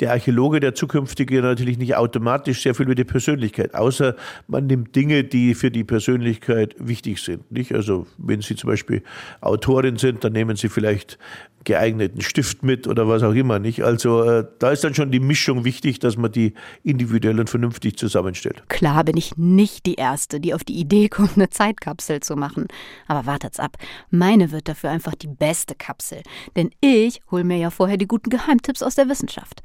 der 0.00 0.12
Archäologe, 0.12 0.60
der 0.60 0.74
zukünftige, 0.74 1.42
natürlich 1.42 1.78
nicht 1.78 1.94
automatisch 1.94 2.62
sehr 2.62 2.74
viel 2.74 2.86
über 2.86 2.94
die 2.94 3.04
Persönlichkeit, 3.04 3.74
außer 3.74 4.16
man 4.48 4.66
nimmt 4.66 4.96
Dinge, 4.96 5.24
die 5.24 5.54
für 5.54 5.70
die 5.70 5.84
Persönlichkeit 5.84 6.74
wichtig 6.78 7.22
sind. 7.22 7.50
Nicht? 7.52 7.74
Also 7.74 8.06
wenn 8.18 8.40
Sie 8.40 8.56
zum 8.56 8.68
Beispiel 8.68 9.02
Autorin 9.40 9.96
sind, 9.96 10.24
dann 10.24 10.32
nehmen 10.32 10.56
Sie 10.56 10.68
vielleicht 10.68 11.18
geeigneten 11.64 12.22
Stift 12.22 12.62
mit 12.62 12.86
oder 12.86 13.06
was 13.06 13.22
auch 13.22 13.34
immer 13.34 13.58
nicht. 13.58 13.82
Also 13.82 14.22
äh, 14.22 14.46
da 14.58 14.70
ist 14.70 14.82
dann 14.82 14.94
schon 14.94 15.10
die 15.10 15.20
Mischung 15.20 15.64
wichtig, 15.64 15.98
dass 15.98 16.16
man 16.16 16.32
die 16.32 16.54
individuell 16.84 17.38
und 17.38 17.50
vernünftig 17.50 17.98
zusammenstellt. 17.98 18.62
Klar 18.68 19.04
bin 19.04 19.16
ich 19.16 19.36
nicht 19.36 19.84
die 19.86 19.94
Erste, 19.94 20.40
die 20.40 20.54
auf 20.54 20.64
die 20.64 20.78
Idee 20.78 21.08
kommt, 21.08 21.36
eine 21.36 21.50
Zeitkapsel 21.50 22.20
zu 22.20 22.36
machen. 22.36 22.66
Aber 23.06 23.26
wartet's 23.26 23.60
ab. 23.60 23.76
Meine 24.10 24.52
wird 24.52 24.68
dafür 24.68 24.90
einfach 24.90 25.14
die 25.14 25.26
beste 25.26 25.74
Kapsel. 25.74 26.22
Denn 26.56 26.70
ich 26.80 27.20
hole 27.30 27.44
mir 27.44 27.58
ja 27.58 27.70
vorher 27.70 27.98
die 27.98 28.08
guten 28.08 28.30
Geheimtipps 28.30 28.82
aus 28.82 28.94
der 28.94 29.08
Wissenschaft. 29.08 29.62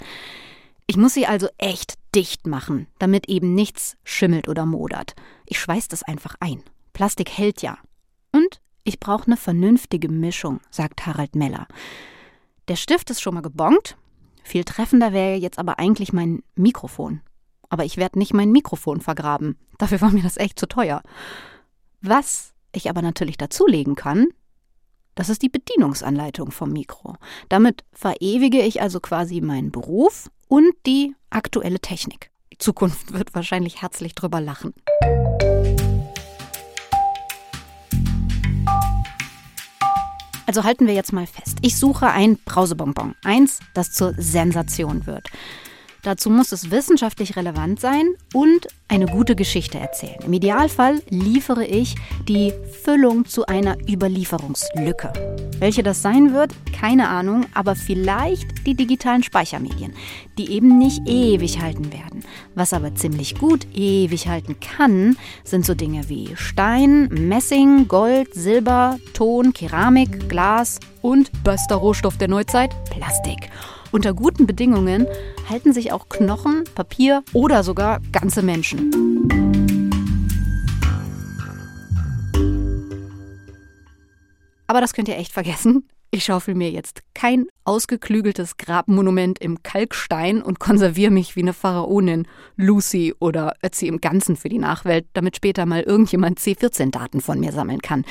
Ich 0.87 0.97
muss 0.97 1.13
sie 1.13 1.25
also 1.25 1.47
echt 1.57 1.95
dicht 2.13 2.45
machen, 2.45 2.87
damit 2.99 3.27
eben 3.27 3.55
nichts 3.55 3.97
schimmelt 4.03 4.47
oder 4.47 4.65
modert. 4.65 5.15
Ich 5.45 5.59
schweiß 5.59 5.87
das 5.87 6.03
einfach 6.03 6.35
ein. 6.39 6.61
Plastik 6.93 7.31
hält 7.31 7.61
ja. 7.61 7.77
Und 8.31 8.61
ich 8.83 8.99
brauche 8.99 9.25
eine 9.25 9.37
vernünftige 9.37 10.09
Mischung, 10.09 10.59
sagt 10.69 11.05
Harald 11.05 11.35
Meller. 11.35 11.67
Der 12.67 12.75
Stift 12.75 13.09
ist 13.09 13.21
schon 13.21 13.33
mal 13.33 13.41
gebongt. 13.41 13.97
Viel 14.43 14.63
treffender 14.63 15.11
wäre 15.11 15.35
jetzt 15.37 15.57
aber 15.57 15.79
eigentlich 15.79 16.13
mein 16.13 16.43
Mikrofon. 16.55 17.21
Aber 17.69 17.83
ich 17.83 17.97
werde 17.97 18.19
nicht 18.19 18.33
mein 18.33 18.51
Mikrofon 18.51 19.01
vergraben. 19.01 19.57
Dafür 19.79 20.01
war 20.01 20.11
mir 20.11 20.23
das 20.23 20.37
echt 20.37 20.59
zu 20.59 20.67
teuer. 20.67 21.01
Was 22.01 22.53
ich 22.71 22.89
aber 22.89 23.01
natürlich 23.01 23.37
dazulegen 23.37 23.95
kann, 23.95 24.27
das 25.15 25.29
ist 25.29 25.41
die 25.41 25.49
Bedienungsanleitung 25.49 26.51
vom 26.51 26.71
Mikro. 26.71 27.15
Damit 27.49 27.83
verewige 27.93 28.61
ich 28.61 28.81
also 28.81 28.99
quasi 28.99 29.41
meinen 29.41 29.71
Beruf 29.71 30.29
und 30.49 30.73
die 30.85 31.15
aktuelle 31.29 31.79
Technik. 31.79 32.29
Die 32.51 32.57
Zukunft 32.57 33.13
wird 33.13 33.33
wahrscheinlich 33.33 33.81
herzlich 33.81 34.13
drüber 34.13 34.41
lachen. 34.41 34.73
Also 40.47 40.63
halten 40.63 40.85
wir 40.85 40.93
jetzt 40.93 41.11
mal 41.11 41.25
fest. 41.25 41.57
Ich 41.61 41.77
suche 41.77 42.07
ein 42.07 42.37
Brausebonbon. 42.45 43.15
Eins, 43.23 43.59
das 43.73 43.91
zur 43.91 44.13
Sensation 44.17 45.07
wird. 45.07 45.29
Dazu 46.05 46.29
muss 46.29 46.51
es 46.51 46.69
wissenschaftlich 46.69 47.35
relevant 47.35 47.79
sein 47.79 48.13
und 48.31 48.67
eine 48.87 49.07
gute 49.07 49.35
Geschichte 49.35 49.79
erzählen. 49.79 50.19
Im 50.23 50.33
Idealfall 50.33 51.01
liefere 51.09 51.65
ich 51.65 51.95
die 52.29 52.53
Füllung 52.83 53.25
zu 53.25 53.47
einer 53.47 53.75
Überlieferungslücke. 53.89 55.11
Welche 55.57 55.81
das 55.81 56.03
sein 56.03 56.31
wird, 56.31 56.53
keine 56.79 57.09
Ahnung, 57.09 57.47
aber 57.55 57.75
vielleicht 57.75 58.67
die 58.67 58.75
digitalen 58.75 59.23
Speichermedien, 59.23 59.95
die 60.37 60.51
eben 60.51 60.77
nicht 60.77 61.01
ewig 61.09 61.59
halten 61.59 61.91
werden. 61.91 62.23
Was 62.53 62.71
aber 62.71 62.93
ziemlich 62.93 63.39
gut 63.39 63.65
ewig 63.73 64.27
halten 64.27 64.57
kann, 64.59 65.17
sind 65.43 65.65
so 65.65 65.73
Dinge 65.73 66.07
wie 66.07 66.35
Stein, 66.35 67.07
Messing, 67.07 67.87
Gold, 67.87 68.31
Silber, 68.35 68.99
Ton, 69.13 69.53
Keramik, 69.53 70.29
Glas 70.29 70.79
und 71.01 71.31
bester 71.43 71.77
Rohstoff 71.77 72.19
der 72.19 72.27
Neuzeit, 72.27 72.75
Plastik. 72.91 73.49
Unter 73.91 74.13
guten 74.13 74.45
Bedingungen 74.47 75.07
halten 75.49 75.73
sich 75.73 75.91
auch 75.91 76.09
Knochen, 76.09 76.63
Papier 76.75 77.23
oder 77.33 77.63
sogar 77.63 78.01
ganze 78.11 78.41
Menschen. 78.41 78.91
Aber 84.67 84.81
das 84.81 84.93
könnt 84.93 85.07
ihr 85.07 85.17
echt 85.17 85.31
vergessen. 85.31 85.87
Ich 86.11 86.23
schaufel 86.23 86.55
mir 86.55 86.71
jetzt 86.71 87.01
kein 87.13 87.47
ausgeklügeltes 87.65 88.57
Grabmonument 88.57 89.39
im 89.39 89.63
Kalkstein 89.63 90.41
und 90.41 90.59
konserviere 90.59 91.11
mich 91.11 91.35
wie 91.35 91.41
eine 91.41 91.53
Pharaonin, 91.53 92.25
Lucy 92.55 93.13
oder 93.19 93.55
Ötzi 93.61 93.87
im 93.87 93.99
Ganzen 93.99 94.37
für 94.37 94.47
die 94.47 94.59
Nachwelt, 94.59 95.07
damit 95.13 95.35
später 95.35 95.65
mal 95.65 95.81
irgendjemand 95.81 96.39
C14-Daten 96.39 97.19
von 97.19 97.39
mir 97.39 97.51
sammeln 97.51 97.81
kann. 97.81 98.05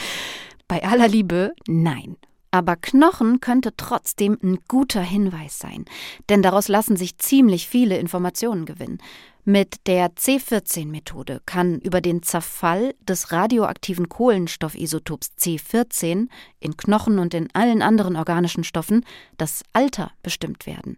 Bei 0.68 0.84
aller 0.84 1.08
Liebe, 1.08 1.52
nein. 1.66 2.16
Aber 2.54 2.76
Knochen 2.76 3.40
könnte 3.40 3.74
trotzdem 3.76 4.38
ein 4.40 4.60
guter 4.68 5.00
Hinweis 5.00 5.58
sein, 5.58 5.86
denn 6.28 6.40
daraus 6.40 6.68
lassen 6.68 6.94
sich 6.94 7.18
ziemlich 7.18 7.66
viele 7.66 7.98
Informationen 7.98 8.64
gewinnen. 8.64 8.98
Mit 9.44 9.88
der 9.88 10.14
C14-Methode 10.14 11.40
kann 11.46 11.80
über 11.80 12.00
den 12.00 12.22
Zerfall 12.22 12.94
des 13.00 13.32
radioaktiven 13.32 14.08
Kohlenstoffisotops 14.08 15.32
C14 15.36 16.28
in 16.60 16.76
Knochen 16.76 17.18
und 17.18 17.34
in 17.34 17.48
allen 17.54 17.82
anderen 17.82 18.14
organischen 18.14 18.62
Stoffen 18.62 19.04
das 19.36 19.64
Alter 19.72 20.12
bestimmt 20.22 20.64
werden. 20.64 20.96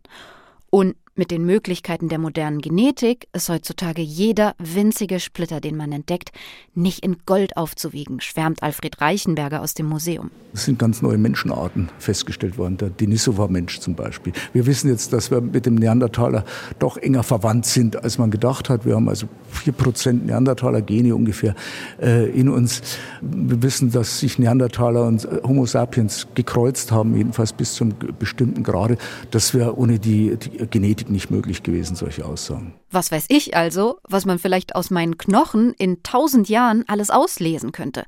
Und 0.69 0.95
mit 1.17 1.31
den 1.31 1.45
Möglichkeiten 1.45 2.09
der 2.09 2.19
modernen 2.19 2.61
Genetik 2.61 3.27
ist 3.33 3.49
heutzutage 3.49 4.03
jeder 4.03 4.55
winzige 4.59 5.19
Splitter, 5.21 5.61
den 5.61 5.77
man 5.77 5.93
entdeckt, 5.93 6.31
nicht 6.75 7.05
in 7.05 7.17
Gold 7.25 7.57
aufzuwiegen, 7.57 8.21
schwärmt 8.21 8.63
Alfred 8.63 9.01
Reichenberger 9.01 9.63
aus 9.63 9.75
dem 9.75 9.87
Museum. 9.87 10.31
Es 10.53 10.65
sind 10.65 10.79
ganz 10.79 11.03
neue 11.03 11.19
Menschenarten 11.19 11.91
festgestellt 11.99 12.59
worden, 12.59 12.77
der 12.77 12.91
Denisova-Mensch 12.91 13.81
zum 13.81 13.95
Beispiel. 13.95 14.33
Wir 14.53 14.67
wissen 14.67 14.89
jetzt, 14.89 15.13
dass 15.13 15.31
wir 15.31 15.41
mit 15.41 15.67
dem 15.67 15.75
Neandertaler 15.75 16.45
doch 16.79 16.97
enger 16.97 17.23
verwandt 17.23 17.67
sind, 17.67 18.03
als 18.03 18.19
man 18.19 18.31
gedacht 18.31 18.69
hat. 18.69 18.87
Wir 18.87 18.95
haben 18.95 19.09
also 19.09 19.27
vier 19.51 19.73
Prozent 19.73 20.27
Neandertaler-Gene 20.27 21.15
ungefähr 21.15 21.55
äh, 22.01 22.29
in 22.31 22.49
uns. 22.49 22.83
Wir 23.21 23.63
wissen, 23.63 23.91
dass 23.91 24.21
sich 24.21 24.39
Neandertaler 24.39 25.07
und 25.07 25.27
Homo 25.45 25.67
sapiens 25.67 26.27
gekreuzt 26.35 26.93
haben, 26.93 27.17
jedenfalls 27.17 27.53
bis 27.53 27.75
zum 27.75 27.95
bestimmten 28.19 28.63
Grade, 28.63 28.99
dass 29.31 29.55
wir 29.55 29.77
ohne 29.79 29.99
die, 29.99 30.37
die 30.37 30.67
Genetik 30.69 31.06
Politik 31.07 31.11
nicht 31.11 31.31
möglich 31.31 31.63
gewesen, 31.63 31.97
solche 31.97 32.25
Aussagen. 32.25 32.75
Was 32.91 33.11
weiß 33.11 33.27
ich 33.29 33.57
also, 33.57 33.99
was 34.09 34.27
man 34.27 34.39
vielleicht 34.39 34.75
aus 34.75 34.91
meinen 34.91 35.19
Knochen 35.19 35.73
in 35.79 36.03
tausend 36.03 36.49
Jahren 36.49 36.85
alles 36.89 37.11
auslesen 37.11 37.73
könnte? 37.73 38.05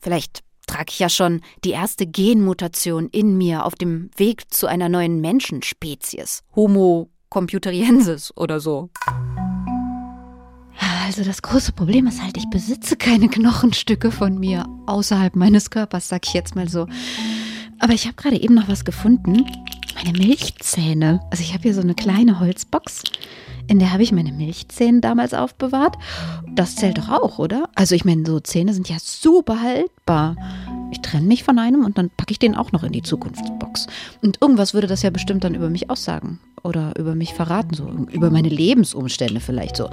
Vielleicht 0.00 0.42
trage 0.66 0.90
ich 0.90 0.98
ja 0.98 1.08
schon 1.08 1.42
die 1.64 1.70
erste 1.70 2.06
Genmutation 2.06 3.08
in 3.10 3.36
mir 3.36 3.64
auf 3.64 3.74
dem 3.74 4.10
Weg 4.16 4.52
zu 4.52 4.66
einer 4.66 4.88
neuen 4.88 5.20
Menschenspezies. 5.20 6.42
Homo 6.54 7.10
computeriensis 7.28 8.32
oder 8.36 8.60
so. 8.60 8.90
Also 11.04 11.22
das 11.22 11.40
große 11.40 11.72
Problem 11.72 12.06
ist 12.08 12.20
halt, 12.20 12.36
ich 12.36 12.50
besitze 12.50 12.96
keine 12.96 13.28
Knochenstücke 13.28 14.10
von 14.10 14.38
mir 14.38 14.66
außerhalb 14.86 15.36
meines 15.36 15.70
Körpers, 15.70 16.08
sag 16.08 16.26
ich 16.26 16.34
jetzt 16.34 16.56
mal 16.56 16.68
so. 16.68 16.86
Aber 17.78 17.92
ich 17.92 18.06
habe 18.06 18.16
gerade 18.16 18.40
eben 18.40 18.54
noch 18.54 18.68
was 18.68 18.84
gefunden. 18.84 19.44
Meine 19.94 20.18
Milchzähne. 20.18 21.20
Also 21.30 21.42
ich 21.42 21.52
habe 21.52 21.62
hier 21.62 21.74
so 21.74 21.80
eine 21.80 21.94
kleine 21.94 22.38
Holzbox, 22.40 23.02
in 23.68 23.78
der 23.78 23.92
habe 23.92 24.02
ich 24.02 24.12
meine 24.12 24.32
Milchzähne 24.32 25.00
damals 25.00 25.34
aufbewahrt. 25.34 25.96
Das 26.54 26.76
zählt 26.76 26.98
doch 26.98 27.08
auch, 27.08 27.38
oder? 27.38 27.68
Also 27.74 27.94
ich 27.94 28.04
meine, 28.04 28.24
so 28.24 28.38
Zähne 28.40 28.72
sind 28.72 28.88
ja 28.88 28.96
super 29.00 29.60
haltbar. 29.60 30.36
Ich 30.92 31.00
trenne 31.00 31.26
mich 31.26 31.42
von 31.42 31.58
einem 31.58 31.84
und 31.84 31.98
dann 31.98 32.10
packe 32.10 32.32
ich 32.32 32.38
den 32.38 32.54
auch 32.54 32.72
noch 32.72 32.84
in 32.84 32.92
die 32.92 33.02
Zukunftsbox. 33.02 33.88
Und 34.22 34.38
irgendwas 34.40 34.72
würde 34.72 34.86
das 34.86 35.02
ja 35.02 35.10
bestimmt 35.10 35.44
dann 35.44 35.54
über 35.54 35.68
mich 35.68 35.90
aussagen 35.90 36.38
oder 36.66 36.92
über 36.98 37.14
mich 37.14 37.34
verraten, 37.34 37.74
so 37.74 37.88
über 38.10 38.30
meine 38.30 38.48
Lebensumstände 38.48 39.40
vielleicht 39.40 39.76
so. 39.76 39.88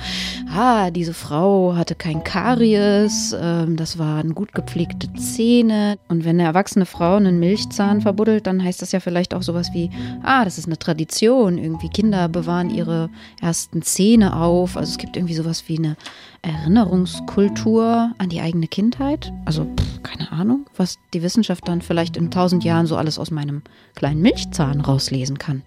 Ah, 0.54 0.92
diese 0.92 1.14
Frau 1.14 1.76
hatte 1.76 1.96
kein 1.96 2.24
Karies, 2.24 3.36
ähm, 3.40 3.76
das 3.78 3.98
waren 3.98 4.36
gut 4.36 4.54
gepflegte 4.54 5.12
Zähne. 5.14 5.98
Und 6.10 6.26
wenn 6.26 6.40
eine 6.40 6.44
erwachsene 6.44 6.86
Frau 6.86 7.16
einen 7.16 7.40
Milchzahn 7.40 8.02
verbuddelt, 8.02 8.48
dann 8.48 8.64
heißt 8.64 8.82
das 8.82 8.92
ja 8.92 9.00
vielleicht 9.00 9.34
auch 9.34 9.44
sowas 9.44 9.70
wie, 9.74 9.90
ah, 10.24 10.44
das 10.44 10.58
ist 10.58 10.68
eine 10.68 10.78
Tradition. 10.78 11.58
Irgendwie 11.58 11.90
Kinder 11.90 12.28
bewahren 12.28 12.70
ihre 12.70 13.10
ersten 13.42 13.82
Zähne 13.82 14.36
auf. 14.36 14.78
Also 14.78 14.92
es 14.92 14.98
gibt 14.98 15.16
irgendwie 15.16 15.36
sowas 15.36 15.64
wie 15.68 15.78
eine 15.78 15.96
Erinnerungskultur 16.42 18.12
an 18.18 18.30
die 18.30 18.42
eigene 18.42 18.68
Kindheit. 18.68 19.32
Also 19.46 19.66
pff, 19.66 20.04
keine 20.04 20.32
Ahnung, 20.32 20.66
was 20.76 20.98
die 21.14 21.22
Wissenschaft 21.24 21.68
dann 21.68 21.82
vielleicht 21.82 22.18
in 22.18 22.32
tausend 22.32 22.64
Jahren 22.64 22.86
so 22.86 22.98
alles 22.98 23.18
aus 23.18 23.32
meinem 23.32 23.62
kleinen 23.96 24.22
Milchzahn 24.22 24.82
rauslesen 24.82 25.38
kann. 25.38 25.64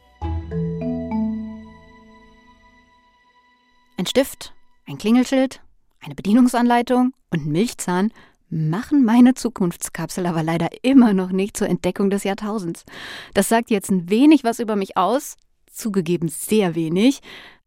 Ein 3.98 4.04
Stift, 4.04 4.52
ein 4.86 4.98
Klingelschild, 4.98 5.62
eine 6.04 6.14
Bedienungsanleitung 6.14 7.14
und 7.30 7.46
Milchzahn 7.46 8.12
machen 8.50 9.06
meine 9.06 9.32
Zukunftskapsel 9.32 10.26
aber 10.26 10.42
leider 10.42 10.68
immer 10.82 11.14
noch 11.14 11.32
nicht 11.32 11.56
zur 11.56 11.70
Entdeckung 11.70 12.10
des 12.10 12.22
Jahrtausends. 12.22 12.84
Das 13.32 13.48
sagt 13.48 13.70
jetzt 13.70 13.90
ein 13.90 14.10
wenig 14.10 14.44
was 14.44 14.58
über 14.58 14.76
mich 14.76 14.98
aus, 14.98 15.38
zugegeben 15.72 16.28
sehr 16.28 16.74
wenig, 16.74 17.20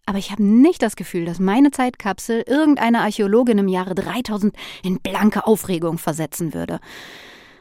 aber 0.05 0.19
ich 0.19 0.29
habe 0.29 0.43
nicht 0.43 0.83
das 0.83 0.95
Gefühl, 0.95 1.25
dass 1.25 1.39
meine 1.39 1.71
Zeitkapsel 1.71 2.43
irgendeine 2.45 3.01
Archäologin 3.01 3.57
im 3.57 3.67
Jahre 3.67 3.95
3000 3.95 4.56
in 4.84 4.99
blanke 4.99 5.47
Aufregung 5.47 5.97
versetzen 5.97 6.54
würde. 6.54 6.80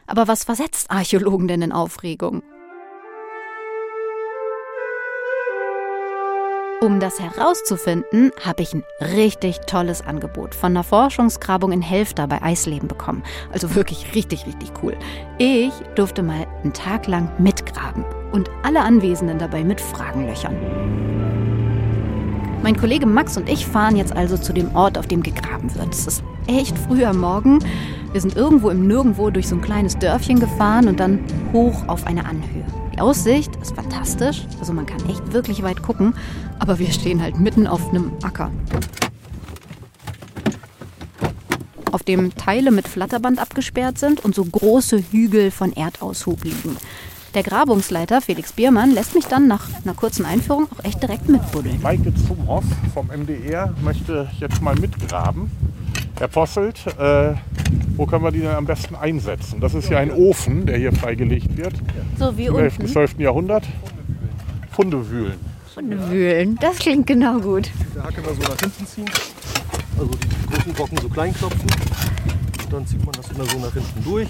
Aber 0.05 0.27
was 0.27 0.43
versetzt 0.43 0.91
Archäologen 0.91 1.47
denn 1.47 1.63
in 1.63 1.71
Aufregung? 1.71 2.43
Um 6.81 7.01
das 7.01 7.19
herauszufinden, 7.19 8.31
habe 8.41 8.63
ich 8.63 8.73
ein 8.73 8.85
richtig 9.01 9.59
tolles 9.67 9.99
Angebot 9.99 10.55
von 10.55 10.71
einer 10.71 10.85
Forschungsgrabung 10.85 11.73
in 11.73 11.81
Helfter 11.81 12.25
bei 12.25 12.41
Eisleben 12.41 12.87
bekommen. 12.87 13.21
Also 13.51 13.75
wirklich 13.75 14.15
richtig, 14.15 14.45
richtig 14.45 14.71
cool. 14.81 14.95
Ich 15.39 15.73
durfte 15.95 16.23
mal 16.23 16.47
einen 16.63 16.71
Tag 16.71 17.07
lang 17.07 17.29
mitgraben 17.37 18.05
und 18.31 18.49
alle 18.63 18.79
Anwesenden 18.79 19.39
dabei 19.39 19.65
mit 19.65 19.81
Fragen 19.81 20.25
löchern. 20.25 20.55
Mein 22.63 22.77
Kollege 22.77 23.05
Max 23.05 23.35
und 23.35 23.49
ich 23.49 23.65
fahren 23.65 23.97
jetzt 23.97 24.15
also 24.15 24.37
zu 24.37 24.53
dem 24.53 24.73
Ort, 24.73 24.97
auf 24.97 25.07
dem 25.07 25.21
gegraben 25.21 25.75
wird. 25.75 25.93
Es 25.93 26.07
ist 26.07 26.23
echt 26.47 26.77
früh 26.77 27.03
am 27.03 27.17
Morgen. 27.19 27.59
Wir 28.13 28.21
sind 28.21 28.37
irgendwo 28.37 28.69
im 28.69 28.87
Nirgendwo 28.87 29.29
durch 29.31 29.49
so 29.49 29.55
ein 29.55 29.61
kleines 29.61 29.99
Dörfchen 29.99 30.39
gefahren 30.39 30.87
und 30.87 31.01
dann 31.01 31.19
hoch 31.51 31.83
auf 31.87 32.07
eine 32.07 32.25
Anhöhe. 32.25 32.65
Die 32.93 32.99
Aussicht 32.99 33.55
ist 33.61 33.75
fantastisch, 33.75 34.45
also 34.59 34.73
man 34.73 34.85
kann 34.85 34.99
echt 35.09 35.31
wirklich 35.31 35.63
weit 35.63 35.81
gucken, 35.81 36.15
aber 36.59 36.79
wir 36.79 36.91
stehen 36.91 37.21
halt 37.21 37.39
mitten 37.39 37.67
auf 37.67 37.89
einem 37.89 38.11
Acker. 38.21 38.51
Auf 41.91 42.03
dem 42.03 42.35
Teile 42.35 42.71
mit 42.71 42.87
Flatterband 42.87 43.39
abgesperrt 43.39 43.97
sind 43.97 44.23
und 44.23 44.35
so 44.35 44.45
große 44.45 45.03
Hügel 45.11 45.49
von 45.49 45.73
Erdaushub 45.73 46.43
liegen. 46.43 46.77
Der 47.33 47.43
Grabungsleiter 47.43 48.21
Felix 48.21 48.53
Biermann 48.53 48.91
lässt 48.91 49.13
mich 49.13 49.25
dann 49.25 49.47
nach 49.47 49.67
einer 49.83 49.93
kurzen 49.93 50.25
Einführung 50.25 50.67
auch 50.71 50.83
echt 50.83 51.01
direkt 51.01 51.29
mitbuddeln. 51.29 51.79
Maike 51.81 52.13
Zumhoff 52.15 52.63
vom 52.93 53.07
MDR 53.07 53.73
möchte 53.83 54.29
jetzt 54.39 54.61
mal 54.61 54.75
mitgraben. 54.75 55.51
Herr 56.17 56.27
Posselt, 56.27 56.85
äh, 56.99 57.33
wo 57.95 58.05
können 58.05 58.23
wir 58.23 58.31
die 58.31 58.39
denn 58.39 58.51
am 58.51 58.65
besten 58.65 58.95
einsetzen? 58.95 59.61
Das 59.61 59.73
ist 59.73 59.89
ja 59.89 59.99
ein 59.99 60.11
Ofen, 60.11 60.65
der 60.65 60.77
hier 60.77 60.91
freigelegt 60.91 61.55
wird. 61.55 61.73
So 62.17 62.35
wie 62.35 62.45
Im 62.45 62.55
11. 62.55 62.79
unten. 62.79 62.91
12. 62.91 63.19
Jahrhundert. 63.19 63.63
Funde 64.71 65.03
wühlen. 65.87 66.11
Wühlen, 66.11 66.57
das 66.61 66.77
klingt 66.79 67.07
genau 67.07 67.39
gut. 67.39 67.69
Der 67.95 68.03
Hacke 68.03 68.21
mal 68.21 68.33
so 68.33 68.41
nach 68.41 68.59
hinten 68.59 68.85
ziehen. 68.85 69.09
Also 69.97 70.11
die 70.11 70.55
großen 70.55 70.73
Brocken 70.73 70.97
so 71.01 71.09
klein 71.09 71.33
klopfen. 71.33 71.69
Und 72.63 72.73
dann 72.73 72.87
zieht 72.87 73.03
man 73.05 73.13
das 73.13 73.29
immer 73.31 73.45
so 73.45 73.59
nach 73.59 73.73
hinten 73.73 74.03
durch. 74.03 74.27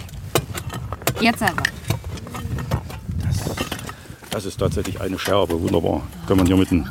Jetzt 1.22 1.42
aber. 1.44 1.64
Das 4.32 4.46
ist 4.46 4.58
tatsächlich 4.58 5.02
eine 5.02 5.18
Scherbe, 5.18 5.60
wunderbar. 5.60 6.02
Kann 6.28 6.38
man 6.38 6.46
hier 6.46 6.56
mit 6.56 6.70
den, 6.70 6.88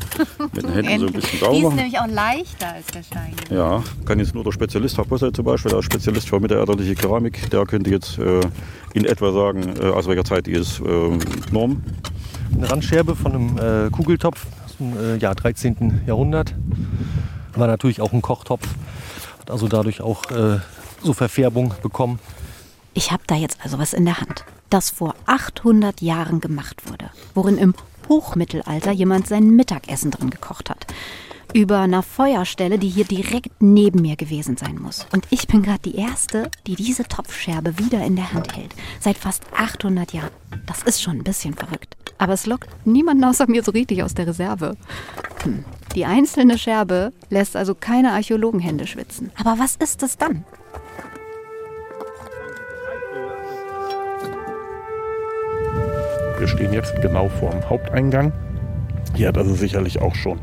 mit 0.53 0.65
den 0.65 0.73
Händen 0.73 0.99
so 0.99 1.07
ein 1.07 1.13
bisschen 1.13 1.39
sauber 1.39 1.53
Die 1.53 1.59
ist 1.59 1.65
machen. 1.65 1.77
nämlich 1.77 1.99
auch 1.99 2.07
leichter 2.09 2.73
als 2.75 2.87
der 2.89 3.03
Stein. 3.05 3.33
Ja, 3.49 3.83
kann 4.05 4.19
jetzt 4.19 4.35
nur 4.35 4.43
der 4.43 4.51
Spezialist, 4.53 4.99
Herr 4.99 5.05
Posselt 5.05 5.37
zum 5.37 5.45
Beispiel, 5.45 5.71
der 5.71 5.79
ist 5.79 5.85
Spezialist 5.87 6.29
für 6.29 6.41
mittelalterliche 6.41 6.97
Keramik, 6.97 7.49
der 7.51 7.65
könnte 7.65 7.91
jetzt 7.91 8.19
äh, 8.19 8.41
in 8.93 9.05
etwa 9.05 9.33
sagen, 9.33 9.75
äh, 9.81 9.87
aus 9.87 10.09
welcher 10.09 10.25
Zeit 10.25 10.47
die 10.47 10.53
ist 10.53 10.81
äh, 10.81 11.19
Norm. 11.53 11.83
Eine 12.55 12.71
Randscherbe 12.71 13.15
von 13.15 13.33
einem 13.33 13.59
äh, 13.59 13.91
Kugeltopf 13.91 14.47
aus 14.65 14.77
dem 14.79 14.97
äh, 14.97 15.17
Jahr 15.17 15.35
13. 15.35 16.03
Jahrhundert. 16.07 16.55
War 17.55 17.67
natürlich 17.67 18.01
auch 18.01 18.13
ein 18.13 18.23
Kochtopf. 18.23 18.67
Hat 19.41 19.51
also 19.51 19.69
dadurch 19.69 20.01
auch 20.01 20.31
äh, 20.31 20.59
so 21.03 21.13
Verfärbung 21.13 21.75
bekommen. 21.83 22.19
Ich 22.95 23.13
habe 23.13 23.23
da 23.27 23.37
jetzt 23.37 23.59
also 23.63 23.79
was 23.79 23.93
in 23.93 24.05
der 24.05 24.21
Hand, 24.21 24.45
das 24.71 24.91
vor 24.91 25.15
800 25.27 26.01
Jahren 26.01 26.41
gemacht 26.41 26.91
wurde, 26.91 27.11
worin 27.35 27.59
im 27.59 27.75
Hochmittelalter 28.09 28.91
jemand 28.93 29.27
sein 29.27 29.51
Mittagessen 29.51 30.11
drin 30.11 30.31
gekocht 30.31 30.71
hat. 30.71 30.87
Über 31.55 31.79
einer 31.81 32.03
Feuerstelle, 32.03 32.79
die 32.79 32.89
hier 32.89 33.05
direkt 33.05 33.51
neben 33.61 34.03
mir 34.03 34.17
gewesen 34.17 34.57
sein 34.57 34.79
muss. 34.81 35.07
Und 35.13 35.27
ich 35.31 35.47
bin 35.47 35.63
gerade 35.63 35.81
die 35.83 35.97
Erste, 35.97 36.51
die 36.67 36.75
diese 36.75 37.05
Topfscherbe 37.05 37.79
wieder 37.79 38.05
in 38.05 38.17
der 38.17 38.33
Hand 38.33 38.55
hält. 38.55 38.75
Seit 39.01 39.17
fast 39.17 39.45
800 39.57 40.13
Jahren. 40.13 40.31
Das 40.67 40.83
ist 40.83 41.01
schon 41.01 41.19
ein 41.19 41.25
bisschen 41.25 41.55
verrückt. 41.55 41.97
Aber 42.19 42.33
es 42.33 42.47
lockt 42.47 42.69
niemanden 42.85 43.25
außer 43.25 43.49
mir 43.49 43.63
so 43.63 43.71
richtig 43.71 44.03
aus 44.03 44.15
der 44.15 44.27
Reserve. 44.27 44.77
Hm. 45.45 45.65
Die 45.95 46.05
einzelne 46.05 46.59
Scherbe 46.59 47.13
lässt 47.31 47.57
also 47.57 47.75
keine 47.75 48.13
Archäologenhände 48.13 48.87
schwitzen. 48.87 49.31
Aber 49.39 49.59
was 49.59 49.77
ist 49.77 50.03
es 50.03 50.19
dann? 50.19 50.45
Wir 56.39 56.47
stehen 56.47 56.73
jetzt 56.73 56.95
genau 57.03 57.29
vor 57.29 57.51
dem 57.51 57.69
Haupteingang. 57.69 58.33
Hier 59.19 59.27
hat 59.27 59.37
also 59.37 59.53
sicherlich 59.53 60.01
auch 60.01 60.15
schon 60.15 60.39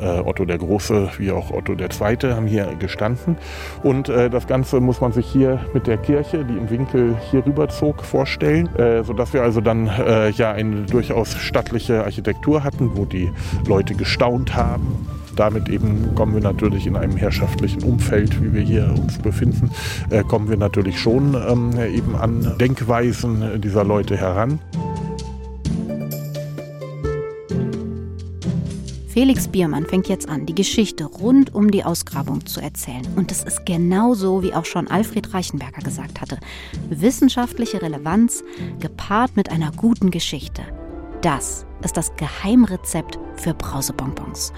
äh, 0.00 0.06
Otto 0.06 0.46
der 0.46 0.56
Große 0.56 1.10
wie 1.18 1.32
auch 1.32 1.50
Otto 1.50 1.74
der 1.74 1.90
Zweite 1.90 2.34
haben 2.34 2.46
hier 2.46 2.74
gestanden. 2.78 3.36
Und 3.82 4.08
äh, 4.08 4.30
das 4.30 4.46
Ganze 4.46 4.80
muss 4.80 5.02
man 5.02 5.12
sich 5.12 5.26
hier 5.26 5.60
mit 5.74 5.86
der 5.86 5.98
Kirche, 5.98 6.42
die 6.42 6.56
im 6.56 6.70
Winkel 6.70 7.14
hier 7.30 7.44
rüberzog, 7.44 8.02
vorstellen, 8.02 8.74
äh, 8.76 9.04
sodass 9.04 9.34
wir 9.34 9.42
also 9.42 9.60
dann 9.60 9.88
äh, 9.88 10.30
ja 10.30 10.50
eine 10.52 10.86
durchaus 10.86 11.36
stattliche 11.36 12.04
Architektur 12.04 12.64
hatten, 12.64 12.96
wo 12.96 13.04
die 13.04 13.30
Leute 13.68 13.94
gestaunt 13.94 14.56
haben 14.56 15.06
damit 15.36 15.68
eben 15.68 16.14
kommen 16.14 16.32
wir 16.32 16.40
natürlich 16.40 16.86
in 16.86 16.96
einem 16.96 17.18
herrschaftlichen 17.18 17.82
Umfeld, 17.82 18.42
wie 18.42 18.54
wir 18.54 18.62
hier 18.62 18.94
uns 18.98 19.18
befinden, 19.18 19.70
äh, 20.08 20.24
kommen 20.24 20.48
wir 20.48 20.56
natürlich 20.56 20.98
schon 20.98 21.34
ähm, 21.34 21.78
eben 21.78 22.16
an 22.16 22.54
Denkweisen 22.58 23.60
dieser 23.60 23.84
Leute 23.84 24.16
heran. 24.16 24.60
Felix 29.16 29.48
Biermann 29.48 29.86
fängt 29.86 30.08
jetzt 30.08 30.28
an, 30.28 30.44
die 30.44 30.54
Geschichte 30.54 31.06
rund 31.06 31.54
um 31.54 31.70
die 31.70 31.84
Ausgrabung 31.84 32.44
zu 32.44 32.60
erzählen. 32.60 33.00
Und 33.16 33.32
es 33.32 33.42
ist 33.44 33.64
genauso, 33.64 34.42
wie 34.42 34.52
auch 34.52 34.66
schon 34.66 34.88
Alfred 34.88 35.32
Reichenberger 35.32 35.80
gesagt 35.80 36.20
hatte. 36.20 36.38
Wissenschaftliche 36.90 37.80
Relevanz 37.80 38.44
gepaart 38.78 39.34
mit 39.34 39.50
einer 39.50 39.72
guten 39.72 40.10
Geschichte. 40.10 40.60
Das 41.22 41.64
ist 41.82 41.96
das 41.96 42.14
Geheimrezept 42.16 43.18
für 43.36 43.54
Brausebonbons. 43.54 44.52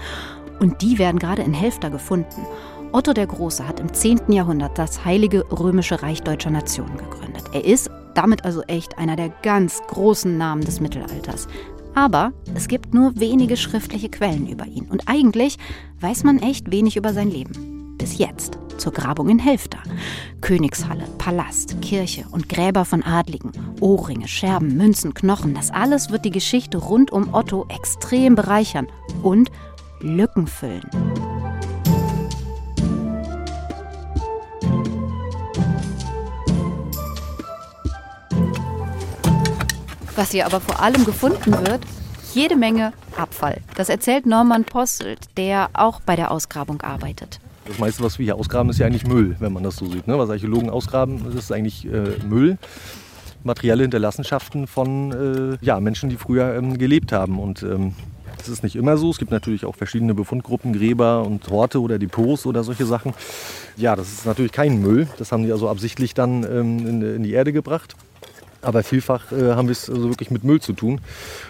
Und 0.59 0.81
die 0.81 0.99
werden 0.99 1.19
gerade 1.19 1.43
in 1.43 1.53
Helfter 1.53 1.89
gefunden. 1.89 2.45
Otto 2.91 3.13
der 3.13 3.27
Große 3.27 3.65
hat 3.65 3.79
im 3.79 3.93
10. 3.93 4.29
Jahrhundert 4.33 4.77
das 4.77 5.05
Heilige 5.05 5.45
Römische 5.57 6.03
Reich 6.03 6.21
deutscher 6.21 6.49
Nationen 6.49 6.97
gegründet. 6.97 7.45
Er 7.53 7.63
ist 7.63 7.89
damit 8.13 8.43
also 8.43 8.61
echt 8.63 8.97
einer 8.97 9.15
der 9.15 9.29
ganz 9.41 9.81
großen 9.87 10.37
Namen 10.37 10.65
des 10.65 10.81
Mittelalters. 10.81 11.47
Aber 11.99 12.31
es 12.55 12.69
gibt 12.69 12.93
nur 12.93 13.19
wenige 13.19 13.57
schriftliche 13.57 14.07
Quellen 14.07 14.47
über 14.47 14.65
ihn. 14.65 14.85
Und 14.85 15.09
eigentlich 15.09 15.57
weiß 15.99 16.23
man 16.23 16.39
echt 16.39 16.71
wenig 16.71 16.95
über 16.95 17.13
sein 17.13 17.29
Leben. 17.29 17.97
Bis 17.97 18.17
jetzt, 18.17 18.57
zur 18.77 18.93
Grabung 18.93 19.27
in 19.27 19.37
Helfter. 19.37 19.79
Königshalle, 20.39 21.03
Palast, 21.17 21.81
Kirche 21.81 22.23
und 22.31 22.47
Gräber 22.47 22.85
von 22.85 23.03
Adligen, 23.03 23.51
Ohrringe, 23.81 24.29
Scherben, 24.29 24.77
Münzen, 24.77 25.13
Knochen, 25.13 25.53
das 25.53 25.71
alles 25.71 26.09
wird 26.09 26.23
die 26.23 26.31
Geschichte 26.31 26.77
rund 26.77 27.11
um 27.11 27.33
Otto 27.33 27.67
extrem 27.67 28.35
bereichern 28.35 28.87
und 29.21 29.51
Lücken 29.99 30.47
füllen. 30.47 30.89
Was 40.19 40.31
hier 40.31 40.45
aber 40.45 40.59
vor 40.59 40.81
allem 40.81 41.05
gefunden 41.05 41.53
wird, 41.65 41.79
jede 42.33 42.57
Menge 42.57 42.91
Abfall. 43.15 43.61
Das 43.77 43.87
erzählt 43.87 44.25
Norman 44.25 44.65
Posselt, 44.65 45.29
der 45.37 45.69
auch 45.71 46.01
bei 46.01 46.17
der 46.17 46.31
Ausgrabung 46.31 46.81
arbeitet. 46.81 47.39
Das 47.65 47.79
meiste, 47.79 48.03
was 48.03 48.19
wir 48.19 48.25
hier 48.25 48.35
ausgraben, 48.35 48.69
ist 48.69 48.79
ja 48.79 48.85
eigentlich 48.85 49.07
Müll, 49.07 49.37
wenn 49.39 49.53
man 49.53 49.63
das 49.63 49.77
so 49.77 49.85
sieht. 49.85 50.07
Ne? 50.07 50.19
Was 50.19 50.29
Archäologen 50.29 50.69
ausgraben, 50.69 51.23
das 51.23 51.35
ist 51.35 51.53
eigentlich 51.53 51.85
äh, 51.85 52.17
Müll. 52.27 52.57
Materielle 53.45 53.83
Hinterlassenschaften 53.83 54.67
von 54.67 55.13
äh, 55.13 55.65
ja, 55.65 55.79
Menschen, 55.79 56.09
die 56.09 56.17
früher 56.17 56.53
ähm, 56.53 56.77
gelebt 56.77 57.13
haben. 57.13 57.39
Und 57.39 57.63
ähm, 57.63 57.93
das 58.37 58.49
ist 58.49 58.61
nicht 58.61 58.75
immer 58.75 58.97
so. 58.97 59.11
Es 59.11 59.19
gibt 59.19 59.31
natürlich 59.31 59.63
auch 59.63 59.77
verschiedene 59.77 60.13
Befundgruppen, 60.13 60.73
Gräber 60.73 61.23
und 61.25 61.47
Horte 61.47 61.79
oder 61.81 61.97
Depots 61.97 62.45
oder 62.45 62.65
solche 62.65 62.85
Sachen. 62.85 63.13
Ja, 63.77 63.95
das 63.95 64.11
ist 64.11 64.25
natürlich 64.25 64.51
kein 64.51 64.81
Müll. 64.81 65.07
Das 65.17 65.31
haben 65.31 65.45
die 65.45 65.51
also 65.53 65.69
absichtlich 65.69 66.13
dann 66.13 66.43
ähm, 66.43 66.85
in, 66.85 67.15
in 67.15 67.23
die 67.23 67.31
Erde 67.31 67.53
gebracht. 67.53 67.95
Aber 68.61 68.83
vielfach 68.83 69.31
äh, 69.31 69.53
haben 69.53 69.67
wir 69.67 69.73
es 69.73 69.89
also 69.89 70.09
wirklich 70.09 70.31
mit 70.31 70.43
Müll 70.43 70.61
zu 70.61 70.73
tun. 70.73 70.99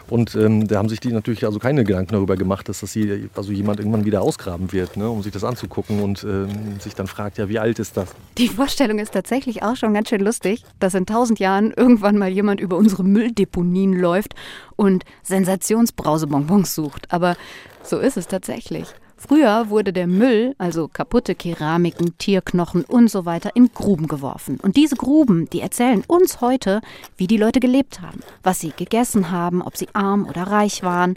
Und 0.09 0.35
ähm, 0.35 0.67
da 0.67 0.77
haben 0.77 0.89
sich 0.89 0.99
die 0.99 1.11
natürlich 1.11 1.45
also 1.45 1.59
keine 1.59 1.83
Gedanken 1.83 2.13
darüber 2.13 2.35
gemacht, 2.35 2.69
dass 2.69 2.81
das 2.81 2.93
hier, 2.93 3.29
also 3.35 3.51
jemand 3.51 3.79
irgendwann 3.79 4.05
wieder 4.05 4.21
ausgraben 4.21 4.71
wird, 4.71 4.97
ne, 4.97 5.09
um 5.09 5.23
sich 5.23 5.31
das 5.31 5.43
anzugucken 5.43 6.01
und 6.01 6.23
ähm, 6.23 6.79
sich 6.79 6.95
dann 6.95 7.07
fragt, 7.07 7.37
ja, 7.37 7.49
wie 7.49 7.59
alt 7.59 7.79
ist 7.79 7.97
das? 7.97 8.09
Die 8.37 8.47
Vorstellung 8.47 8.99
ist 8.99 9.13
tatsächlich 9.13 9.63
auch 9.63 9.75
schon 9.75 9.93
ganz 9.93 10.09
schön 10.09 10.21
lustig, 10.21 10.63
dass 10.79 10.93
in 10.93 11.05
tausend 11.05 11.39
Jahren 11.39 11.71
irgendwann 11.75 12.17
mal 12.17 12.29
jemand 12.29 12.59
über 12.59 12.77
unsere 12.77 13.03
Mülldeponien 13.03 13.93
läuft 13.93 14.35
und 14.75 15.03
Sensationsbrausebonbons 15.23 16.75
sucht. 16.75 17.11
Aber 17.11 17.35
so 17.83 17.97
ist 17.97 18.17
es 18.17 18.27
tatsächlich. 18.27 18.87
Früher 19.19 19.69
wurde 19.69 19.91
der 19.91 20.07
Müll, 20.07 20.55
also 20.57 20.87
kaputte 20.87 21.35
Keramiken, 21.35 22.17
Tierknochen 22.17 22.85
und 22.85 23.11
so 23.11 23.25
weiter, 23.25 23.51
in 23.53 23.69
Gruben 23.73 24.07
geworfen. 24.07 24.59
Und 24.61 24.77
diese 24.77 24.95
Gruben, 24.95 25.49
die 25.49 25.59
erzählen 25.59 26.05
uns 26.07 26.39
heute, 26.39 26.79
wie 27.17 27.27
die 27.27 27.35
Leute 27.35 27.59
gelebt 27.59 27.99
haben, 27.99 28.21
was 28.43 28.61
sie 28.61 28.71
gegessen 28.75 29.29
haben, 29.29 29.61
ob 29.61 29.75
sie 29.75 29.89
arm 29.91 30.25
oder 30.25 30.43
reich 30.43 30.83
waren 30.83 31.15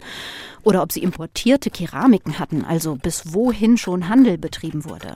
oder 0.63 0.83
ob 0.83 0.91
sie 0.91 1.01
importierte 1.01 1.69
Keramiken 1.69 2.39
hatten, 2.39 2.65
also 2.65 2.95
bis 2.95 3.33
wohin 3.33 3.77
schon 3.77 4.09
Handel 4.09 4.37
betrieben 4.37 4.83
wurde. 4.83 5.15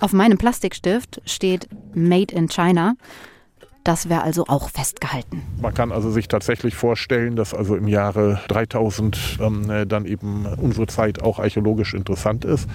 Auf 0.00 0.14
meinem 0.14 0.38
Plastikstift 0.38 1.20
steht 1.26 1.68
Made 1.94 2.34
in 2.34 2.48
China. 2.48 2.94
Das 3.86 4.08
wäre 4.08 4.22
also 4.22 4.46
auch 4.48 4.68
festgehalten. 4.68 5.42
Man 5.62 5.72
kann 5.72 5.92
also 5.92 6.10
sich 6.10 6.26
tatsächlich 6.26 6.74
vorstellen, 6.74 7.36
dass 7.36 7.54
also 7.54 7.76
im 7.76 7.86
Jahre 7.86 8.40
3000 8.48 9.38
ähm, 9.40 9.86
dann 9.86 10.06
eben 10.06 10.44
unsere 10.60 10.88
Zeit 10.88 11.22
auch 11.22 11.38
archäologisch 11.38 11.94
interessant 11.94 12.44
ist. 12.44 12.68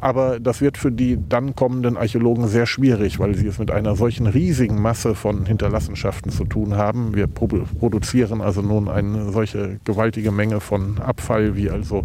Aber 0.00 0.38
das 0.38 0.60
wird 0.60 0.78
für 0.78 0.92
die 0.92 1.18
dann 1.28 1.56
kommenden 1.56 1.96
Archäologen 1.96 2.46
sehr 2.46 2.66
schwierig, 2.66 3.18
weil 3.18 3.34
sie 3.34 3.48
es 3.48 3.58
mit 3.58 3.72
einer 3.72 3.96
solchen 3.96 4.28
riesigen 4.28 4.80
Masse 4.80 5.16
von 5.16 5.46
Hinterlassenschaften 5.46 6.30
zu 6.30 6.44
tun 6.44 6.76
haben. 6.76 7.16
Wir 7.16 7.26
produzieren 7.26 8.40
also 8.40 8.62
nun 8.62 8.88
eine 8.88 9.32
solche 9.32 9.80
gewaltige 9.82 10.30
Menge 10.30 10.60
von 10.60 11.00
Abfall, 11.00 11.56
wie 11.56 11.70
also 11.70 12.04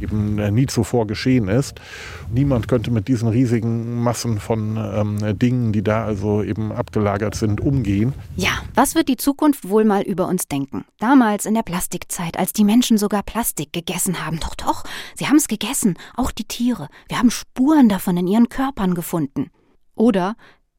eben 0.00 0.36
nie 0.54 0.66
zuvor 0.66 1.06
geschehen 1.06 1.48
ist. 1.48 1.78
Niemand 2.32 2.68
könnte 2.68 2.90
mit 2.90 3.08
diesen 3.08 3.28
riesigen 3.28 4.02
Massen 4.02 4.38
von 4.38 4.78
ähm, 4.78 5.38
Dingen, 5.38 5.72
die 5.72 5.82
da 5.82 6.06
also 6.06 6.42
eben 6.42 6.72
abgelagert 6.72 7.34
sind, 7.34 7.60
umgehen 7.60 7.81
umgehen. 7.82 8.14
Ja, 8.36 8.50
was 8.74 8.94
wird 8.94 9.08
die 9.08 9.16
Zukunft 9.16 9.68
wohl 9.68 9.84
mal 9.84 10.02
über 10.02 10.28
uns 10.28 10.46
denken? 10.46 10.84
Damals 10.98 11.46
in 11.46 11.54
der 11.54 11.62
Plastikzeit, 11.62 12.38
als 12.38 12.52
die 12.52 12.64
Menschen 12.64 12.96
sogar 12.96 13.22
Plastik 13.22 13.72
gegessen 13.72 14.24
haben. 14.24 14.38
Doch, 14.38 14.54
doch, 14.54 14.84
sie 15.16 15.26
haben 15.26 15.36
es 15.36 15.48
gegessen, 15.48 15.96
auch 16.16 16.30
die 16.30 16.44
Tiere. 16.44 16.88
Wir 17.08 17.18
haben 17.18 17.30
Spuren 17.30 17.88
davon 17.88 18.16
in 18.16 18.28
ihren 18.28 18.48
Körpern 18.48 18.94
gefunden. 18.94 19.50
Oder 19.96 20.36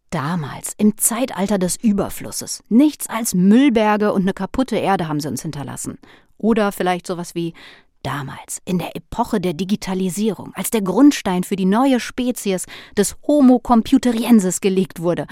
damals, 0.10 0.74
im 0.78 0.98
Zeitalter 0.98 1.58
des 1.58 1.76
Überflusses. 1.76 2.64
Nichts 2.70 3.10
als 3.10 3.34
Müllberge 3.34 4.14
und 4.14 4.22
eine 4.22 4.34
kaputte 4.34 4.78
Erde 4.78 5.08
haben 5.08 5.20
sie 5.20 5.28
uns 5.28 5.42
hinterlassen. 5.42 5.98
Oder 6.38 6.72
vielleicht 6.72 7.06
sowas 7.06 7.36
wie 7.36 7.54
damals, 8.02 8.62
in 8.66 8.80
der 8.80 8.96
Epoche 8.96 9.42
der 9.42 9.54
Digitalisierung, 9.54 10.52
als 10.56 10.72
der 10.72 10.82
Grundstein 10.82 11.44
für 11.44 11.56
die 11.56 11.66
neue 11.66 12.00
Spezies 12.00 12.66
des 12.98 13.16
Homo 13.28 13.60
computeriensis 13.60 14.62
gelegt 14.62 15.02
wurde. 15.02 15.26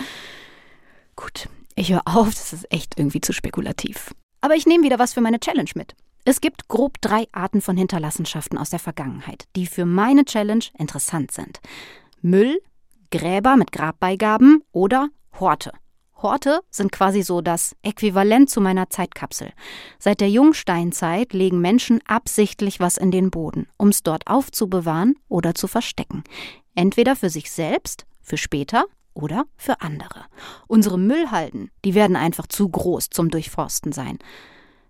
Gut, 1.16 1.50
ich 1.76 1.92
höre 1.92 2.02
auf, 2.06 2.30
das 2.30 2.54
ist 2.54 2.72
echt 2.72 2.98
irgendwie 2.98 3.22
zu 3.22 3.34
spekulativ. 3.34 4.14
Aber 4.42 4.56
ich 4.56 4.66
nehme 4.66 4.84
wieder 4.84 5.00
was 5.00 5.14
für 5.14 5.22
meine 5.22 5.40
Challenge 5.40 5.70
mit. 5.76 5.96
Es 6.24 6.42
gibt 6.42 6.68
grob 6.68 7.02
drei 7.02 7.28
Arten 7.32 7.62
von 7.62 7.78
Hinterlassenschaften 7.78 8.58
aus 8.58 8.70
der 8.70 8.80
Vergangenheit, 8.80 9.46
die 9.56 9.66
für 9.66 9.86
meine 9.86 10.24
Challenge 10.26 10.66
interessant 10.78 11.32
sind. 11.32 11.60
Müll, 12.22 12.62
Gräber 13.12 13.56
mit 13.56 13.72
Grabbeigaben 13.72 14.64
oder 14.72 15.10
Horte. 15.40 15.72
Horte 16.22 16.60
sind 16.70 16.92
quasi 16.92 17.24
so 17.24 17.42
das 17.42 17.76
Äquivalent 17.82 18.50
zu 18.50 18.62
meiner 18.62 18.90
Zeitkapsel. 18.90 19.52
Seit 19.98 20.22
der 20.22 20.30
Jungsteinzeit 20.30 21.34
legen 21.34 21.60
Menschen 21.60 22.00
absichtlich 22.06 22.80
was 22.80 22.98
in 22.98 23.10
den 23.10 23.32
Boden, 23.32 23.68
um 23.78 23.90
es 23.90 24.04
dort 24.04 24.28
aufzubewahren 24.28 25.16
oder 25.28 25.56
zu 25.56 25.68
verstecken. 25.68 26.24
Entweder 26.76 27.16
für 27.16 27.32
sich 27.32 27.52
selbst, 27.52 28.06
für 28.22 28.38
später 28.38 28.86
oder 29.14 29.46
für 29.58 29.82
andere. 29.82 30.26
Unsere 30.68 30.98
Müllhalden, 30.98 31.70
die 31.86 31.96
werden 31.96 32.16
einfach 32.16 32.48
zu 32.48 32.70
groß 32.70 33.10
zum 33.10 33.30
Durchforsten 33.30 33.92
sein. 33.92 34.20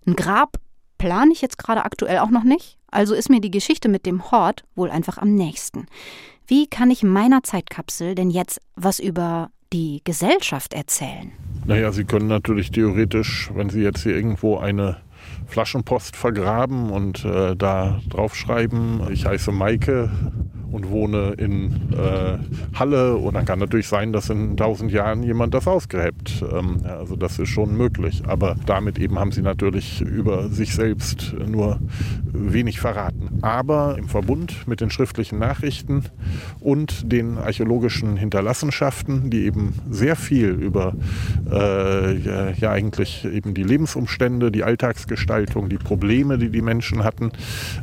Ein 0.06 0.16
Grab 0.16 0.58
plane 0.98 1.32
ich 1.32 1.42
jetzt 1.42 1.58
gerade 1.58 1.84
aktuell 1.84 2.20
auch 2.20 2.30
noch 2.30 2.44
nicht, 2.44 2.78
also 2.92 3.16
ist 3.16 3.30
mir 3.30 3.42
die 3.42 3.52
Geschichte 3.52 3.90
mit 3.90 4.06
dem 4.06 4.32
Hort 4.32 4.64
wohl 4.76 4.92
einfach 4.92 5.18
am 5.18 5.34
nächsten. 5.34 5.88
Wie 6.46 6.68
kann 6.68 6.92
ich 6.92 7.04
meiner 7.04 7.44
Zeitkapsel 7.44 8.14
denn 8.14 8.30
jetzt 8.30 8.62
was 8.76 9.00
über 9.00 9.52
die 9.74 10.02
Gesellschaft 10.04 10.74
erzählen? 10.74 11.32
Naja, 11.66 11.92
Sie 11.92 12.04
können 12.04 12.28
natürlich 12.28 12.72
theoretisch, 12.72 13.50
wenn 13.54 13.70
Sie 13.70 13.82
jetzt 13.82 14.04
hier 14.04 14.16
irgendwo 14.16 14.58
eine 14.58 15.02
Flaschenpost 15.52 16.16
vergraben 16.16 16.90
und 16.90 17.26
äh, 17.26 17.56
da 17.56 18.00
draufschreiben, 18.10 19.12
ich 19.12 19.26
heiße 19.26 19.52
Maike 19.52 20.10
und 20.72 20.90
wohne 20.90 21.34
in 21.38 21.92
äh, 21.92 22.38
Halle 22.78 23.16
und 23.18 23.34
dann 23.34 23.46
kann 23.46 23.60
natürlich 23.60 23.88
sein, 23.88 24.14
dass 24.14 24.30
in 24.30 24.56
tausend 24.56 24.92
Jahren 24.92 25.22
jemand 25.22 25.54
das 25.54 25.68
ausgräbt. 25.68 26.44
Ähm, 26.52 26.82
also 26.84 27.16
das 27.16 27.40
ist 27.40 27.50
schon 27.50 27.76
möglich. 27.76 28.24
Aber 28.26 28.56
damit 28.66 28.98
eben 28.98 29.20
haben 29.20 29.32
sie 29.32 29.42
natürlich 29.42 30.02
über 30.02 30.50
sich 30.50 30.74
selbst 30.74 31.34
nur 31.46 31.80
wenig 32.24 32.80
verraten. 32.80 33.40
Aber 33.42 33.98
im 33.98 34.08
Verbund 34.08 34.68
mit 34.68 34.80
den 34.80 34.90
schriftlichen 34.90 35.40
Nachrichten 35.40 36.06
und 36.60 37.12
den 37.12 37.38
archäologischen 37.38 38.16
Hinterlassenschaften, 38.16 39.30
die 39.30 39.46
eben 39.46 39.74
sehr 39.90 40.16
viel 40.16 40.50
über 40.50 40.94
äh, 41.52 42.54
ja, 42.54 42.72
eigentlich 42.72 43.26
eben 43.26 43.54
die 43.54 43.64
Lebensumstände, 43.64 44.52
die 44.52 44.64
Alltagsgestaltung, 44.64 45.41
die 45.46 45.78
Probleme, 45.78 46.38
die 46.38 46.50
die 46.50 46.62
Menschen 46.62 47.04
hatten, 47.04 47.32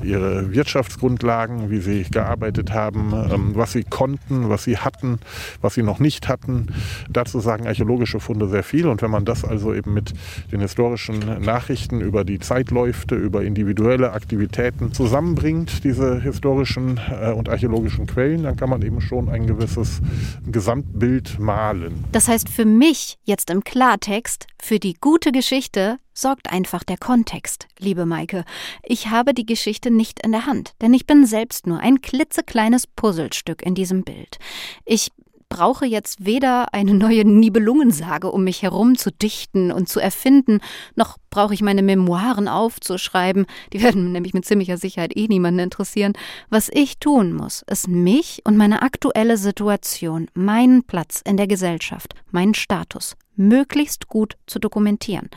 ihre 0.02 0.52
Wirtschaftsgrundlagen, 0.52 1.70
wie 1.70 1.80
sie 1.80 2.04
gearbeitet 2.04 2.72
haben, 2.72 3.12
ähm, 3.12 3.50
was 3.54 3.72
sie 3.72 3.84
konnten, 3.84 4.48
was 4.48 4.64
sie 4.64 4.78
hatten, 4.78 5.18
was 5.60 5.74
sie 5.74 5.82
noch 5.82 5.98
nicht 5.98 6.28
hatten. 6.28 6.68
Dazu 7.10 7.40
sagen 7.40 7.66
archäologische 7.66 8.20
Funde 8.20 8.48
sehr 8.48 8.62
viel. 8.62 8.86
Und 8.86 9.02
wenn 9.02 9.10
man 9.10 9.24
das 9.24 9.44
also 9.44 9.74
eben 9.74 9.94
mit 9.94 10.12
den 10.52 10.60
historischen 10.60 11.18
Nachrichten 11.42 12.00
über 12.00 12.24
die 12.24 12.38
Zeitläufe, 12.38 13.14
über 13.14 13.42
individuelle 13.42 14.12
Aktivitäten 14.12 14.92
zusammenbringt, 14.92 15.84
diese 15.84 16.20
historischen 16.20 17.00
äh, 17.10 17.32
und 17.32 17.48
archäologischen 17.48 18.06
Quellen, 18.06 18.42
dann 18.42 18.56
kann 18.56 18.70
man 18.70 18.82
eben 18.82 19.00
schon 19.00 19.28
ein 19.28 19.46
gewisses 19.46 20.00
Gesamtbild 20.46 21.38
malen. 21.38 22.04
Das 22.12 22.28
heißt 22.28 22.48
für 22.48 22.64
mich 22.64 23.18
jetzt 23.24 23.50
im 23.50 23.64
Klartext, 23.64 24.46
für 24.60 24.78
die 24.78 24.94
gute 24.94 25.32
Geschichte 25.32 25.98
sorgt 26.20 26.50
einfach 26.52 26.84
der 26.84 26.96
Kontext, 26.96 27.68
liebe 27.78 28.06
Maike. 28.06 28.44
Ich 28.82 29.08
habe 29.08 29.34
die 29.34 29.46
Geschichte 29.46 29.90
nicht 29.90 30.20
in 30.20 30.32
der 30.32 30.46
Hand, 30.46 30.74
denn 30.80 30.92
ich 30.94 31.06
bin 31.06 31.26
selbst 31.26 31.66
nur 31.66 31.78
ein 31.78 32.00
klitzekleines 32.00 32.86
Puzzlestück 32.86 33.62
in 33.62 33.74
diesem 33.74 34.02
Bild. 34.02 34.38
Ich 34.84 35.10
brauche 35.48 35.86
jetzt 35.86 36.26
weder 36.26 36.74
eine 36.74 36.92
neue 36.94 37.24
Nibelungensage, 37.24 38.30
um 38.30 38.44
mich 38.44 38.62
herum 38.62 38.96
zu 38.96 39.10
dichten 39.10 39.72
und 39.72 39.88
zu 39.88 40.00
erfinden, 40.00 40.60
noch 40.94 41.16
brauche 41.30 41.54
ich 41.54 41.62
meine 41.62 41.82
Memoiren 41.82 42.48
aufzuschreiben. 42.48 43.46
Die 43.72 43.82
werden 43.82 44.12
nämlich 44.12 44.34
mit 44.34 44.44
ziemlicher 44.44 44.76
Sicherheit 44.76 45.16
eh 45.16 45.26
niemanden 45.28 45.60
interessieren. 45.60 46.12
Was 46.50 46.68
ich 46.68 46.98
tun 46.98 47.32
muss, 47.32 47.62
ist 47.70 47.88
mich 47.88 48.42
und 48.44 48.56
meine 48.56 48.82
aktuelle 48.82 49.36
Situation, 49.36 50.28
meinen 50.34 50.82
Platz 50.84 51.22
in 51.24 51.36
der 51.36 51.46
Gesellschaft, 51.46 52.14
meinen 52.30 52.54
Status 52.54 53.16
möglichst 53.36 54.08
gut 54.08 54.36
zu 54.46 54.58
dokumentieren. 54.58 55.30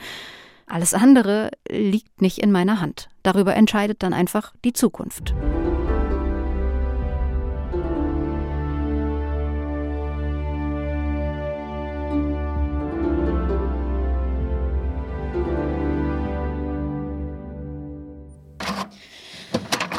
Alles 0.72 0.94
andere 0.94 1.50
liegt 1.68 2.22
nicht 2.22 2.38
in 2.38 2.50
meiner 2.50 2.80
Hand. 2.80 3.10
Darüber 3.22 3.54
entscheidet 3.54 4.02
dann 4.02 4.14
einfach 4.14 4.54
die 4.64 4.72
Zukunft. 4.72 5.34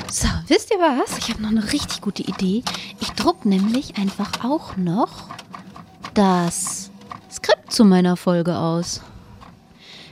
So, 0.10 0.28
wisst 0.48 0.72
ihr 0.72 0.80
was? 0.80 1.20
Ich 1.20 1.30
habe 1.30 1.44
noch 1.44 1.52
eine 1.52 1.72
richtig 1.72 2.02
gute 2.02 2.24
Idee. 2.24 2.64
Ich 3.00 3.12
druck 3.12 3.46
nämlich 3.46 3.98
einfach 3.98 4.44
auch 4.44 4.76
noch 4.76 5.30
das 6.16 6.90
Skript 7.32 7.72
zu 7.72 7.86
meiner 7.86 8.18
Folge 8.18 8.58
aus. 8.58 9.02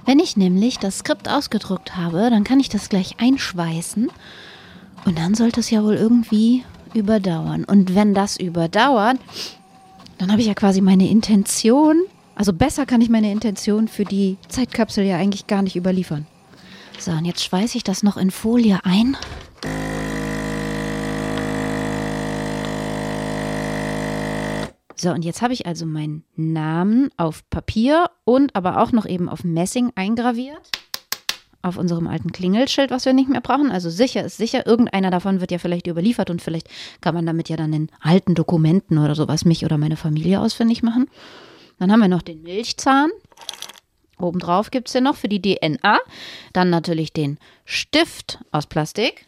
Wenn 0.05 0.19
ich 0.19 0.37
nämlich 0.37 0.79
das 0.79 0.99
Skript 0.99 1.29
ausgedruckt 1.29 1.95
habe, 1.95 2.29
dann 2.29 2.43
kann 2.43 2.59
ich 2.59 2.69
das 2.69 2.89
gleich 2.89 3.15
einschweißen 3.19 4.09
und 5.05 5.17
dann 5.17 5.35
sollte 5.35 5.59
es 5.59 5.69
ja 5.69 5.83
wohl 5.83 5.95
irgendwie 5.95 6.63
überdauern. 6.93 7.63
Und 7.63 7.95
wenn 7.95 8.13
das 8.13 8.37
überdauert, 8.37 9.17
dann 10.17 10.31
habe 10.31 10.41
ich 10.41 10.47
ja 10.47 10.53
quasi 10.53 10.81
meine 10.81 11.09
Intention. 11.09 12.03
Also 12.35 12.53
besser 12.53 12.85
kann 12.85 13.01
ich 13.01 13.09
meine 13.09 13.31
Intention 13.31 13.87
für 13.87 14.05
die 14.05 14.37
Zeitkapsel 14.47 15.05
ja 15.05 15.17
eigentlich 15.17 15.47
gar 15.47 15.61
nicht 15.61 15.75
überliefern. 15.75 16.25
So, 16.99 17.11
und 17.11 17.25
jetzt 17.25 17.43
schweiße 17.43 17.77
ich 17.77 17.83
das 17.83 18.03
noch 18.03 18.17
in 18.17 18.31
Folie 18.31 18.79
ein. 18.83 19.17
So, 25.01 25.09
und 25.09 25.25
jetzt 25.25 25.41
habe 25.41 25.53
ich 25.53 25.65
also 25.65 25.87
meinen 25.87 26.23
Namen 26.35 27.09
auf 27.17 27.49
Papier 27.49 28.11
und 28.23 28.55
aber 28.55 28.79
auch 28.79 28.91
noch 28.91 29.07
eben 29.07 29.29
auf 29.29 29.43
Messing 29.43 29.91
eingraviert. 29.95 30.69
Auf 31.63 31.77
unserem 31.77 32.05
alten 32.05 32.31
Klingelschild, 32.31 32.91
was 32.91 33.05
wir 33.05 33.13
nicht 33.13 33.27
mehr 33.27 33.41
brauchen. 33.41 33.71
Also 33.71 33.89
sicher 33.89 34.23
ist 34.23 34.37
sicher, 34.37 34.67
irgendeiner 34.67 35.09
davon 35.09 35.41
wird 35.41 35.49
ja 35.49 35.57
vielleicht 35.57 35.87
überliefert 35.87 36.29
und 36.29 36.39
vielleicht 36.39 36.69
kann 37.01 37.15
man 37.15 37.25
damit 37.25 37.49
ja 37.49 37.57
dann 37.57 37.73
in 37.73 37.89
alten 37.99 38.35
Dokumenten 38.35 38.99
oder 38.99 39.15
sowas 39.15 39.43
mich 39.43 39.65
oder 39.65 39.79
meine 39.79 39.97
Familie 39.97 40.39
ausfindig 40.39 40.83
machen. 40.83 41.09
Dann 41.79 41.91
haben 41.91 42.01
wir 42.01 42.07
noch 42.07 42.21
den 42.21 42.43
Milchzahn. 42.43 43.09
Obendrauf 44.19 44.69
gibt 44.69 44.87
es 44.87 44.93
ja 44.93 45.01
noch 45.01 45.15
für 45.15 45.29
die 45.29 45.41
DNA. 45.41 45.97
Dann 46.53 46.69
natürlich 46.69 47.11
den 47.11 47.39
Stift 47.65 48.37
aus 48.51 48.67
Plastik. 48.67 49.25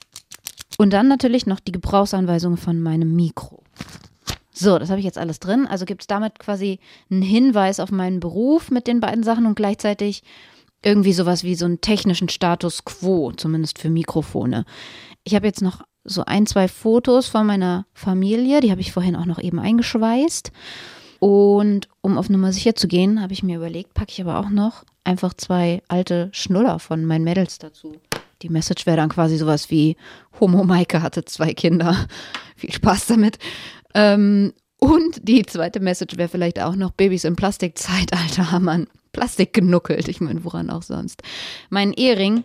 Und 0.78 0.94
dann 0.94 1.08
natürlich 1.08 1.48
noch 1.48 1.60
die 1.60 1.72
Gebrauchsanweisung 1.72 2.58
von 2.58 2.80
meinem 2.80 3.16
Mikro. 3.16 3.64
So, 4.54 4.78
das 4.78 4.90
habe 4.90 5.00
ich 5.00 5.06
jetzt 5.06 5.18
alles 5.18 5.40
drin. 5.40 5.68
Also 5.68 5.86
gibt 5.86 6.04
es 6.04 6.08
damit 6.08 6.40
quasi 6.40 6.80
einen 7.10 7.24
Hinweis 7.24 7.80
auf 7.80 7.92
meinen 7.92 8.20
Beruf 8.20 8.70
mit 8.70 8.88
den 8.88 9.00
beiden 9.00 9.24
Sachen 9.24 9.46
und 9.46 9.56
gleichzeitig 9.56 10.24
irgendwie 10.84 11.14
sowas 11.14 11.44
wie 11.44 11.56
so 11.56 11.66
einen 11.66 11.82
technischen 11.82 12.30
Status 12.30 12.86
quo, 12.86 13.32
zumindest 13.32 13.80
für 13.80 13.90
Mikrofone. 13.90 14.66
Ich 15.24 15.34
habe 15.34 15.48
jetzt 15.48 15.62
noch 15.62 15.82
so 16.04 16.24
ein, 16.26 16.46
zwei 16.46 16.68
Fotos 16.68 17.28
von 17.28 17.48
meiner 17.48 17.86
Familie, 17.94 18.60
die 18.60 18.72
habe 18.72 18.82
ich 18.82 18.92
vorhin 18.92 19.16
auch 19.16 19.26
noch 19.26 19.40
eben 19.40 19.60
eingeschweißt. 19.60 20.52
Und 21.20 21.88
um 22.02 22.18
auf 22.18 22.30
Nummer 22.30 22.52
sicher 22.52 22.76
zu 22.76 22.90
gehen, 22.90 23.22
habe 23.22 23.32
ich 23.32 23.44
mir 23.44 23.56
überlegt, 23.56 23.94
packe 23.94 24.12
ich 24.12 24.22
aber 24.22 24.38
auch 24.38 24.50
noch 24.50 24.84
einfach 25.06 25.34
zwei 25.34 25.82
alte 25.88 26.30
Schnuller 26.34 26.80
von 26.80 27.06
meinen 27.06 27.24
Mädels 27.24 27.60
dazu. 27.60 27.96
Die 28.44 28.50
Message 28.50 28.86
wäre 28.86 28.98
dann 28.98 29.10
quasi 29.10 29.38
sowas 29.38 29.72
wie 29.72 29.96
Homo 30.40 30.66
Maike 30.66 31.02
hatte 31.02 31.24
zwei 31.24 31.54
Kinder. 31.54 32.08
Viel 32.58 32.74
Spaß 32.74 33.08
damit. 33.08 33.40
Ähm, 33.96 34.54
und 34.80 35.28
die 35.28 35.46
zweite 35.46 35.80
Message 35.80 36.18
wäre 36.18 36.28
vielleicht 36.28 36.60
auch 36.62 36.76
noch, 36.76 36.92
Babys 36.92 37.24
im 37.24 37.38
Plastikzeitalter 37.38 38.52
haben 38.52 38.68
an 38.68 38.88
Plastik 39.14 39.54
genuckelt. 39.54 40.10
Ich 40.10 40.20
meine, 40.20 40.44
woran 40.44 40.70
auch 40.70 40.82
sonst. 40.82 41.24
Mein 41.70 41.94
Ehering, 41.94 42.44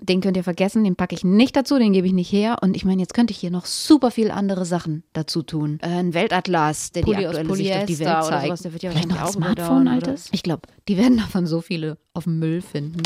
den 0.00 0.20
könnt 0.20 0.36
ihr 0.36 0.44
vergessen, 0.44 0.84
den 0.84 0.96
packe 0.96 1.14
ich 1.14 1.24
nicht 1.24 1.56
dazu, 1.56 1.78
den 1.78 1.92
gebe 1.92 2.06
ich 2.06 2.12
nicht 2.12 2.32
her. 2.32 2.58
Und 2.62 2.76
ich 2.76 2.84
meine, 2.84 3.00
jetzt 3.00 3.14
könnte 3.14 3.32
ich 3.32 3.38
hier 3.38 3.50
noch 3.50 3.66
super 3.66 4.10
viel 4.10 4.30
andere 4.30 4.64
Sachen 4.64 5.02
dazu 5.12 5.42
tun. 5.42 5.78
Äh, 5.82 5.88
ein 5.88 6.14
Weltatlas, 6.14 6.92
der 6.92 7.02
Pulli 7.02 7.18
die 7.18 7.26
aktuelle 7.26 7.54
Sicht 7.56 7.72
auf 7.74 7.84
die 7.86 7.98
Welt 7.98 8.24
zeigt. 8.24 8.46
Sowas, 8.46 8.62
der 8.62 8.72
wird 8.72 8.82
ja 8.82 8.90
Vielleicht 8.90 9.08
noch 9.08 9.20
ein 9.20 9.32
Smartphone, 9.32 9.88
altes? 9.88 10.28
Ich 10.32 10.42
glaube, 10.42 10.62
die 10.86 10.96
werden 10.96 11.18
davon 11.18 11.46
so 11.46 11.60
viele 11.60 11.98
auf 12.14 12.24
dem 12.24 12.38
Müll 12.38 12.62
finden. 12.62 13.02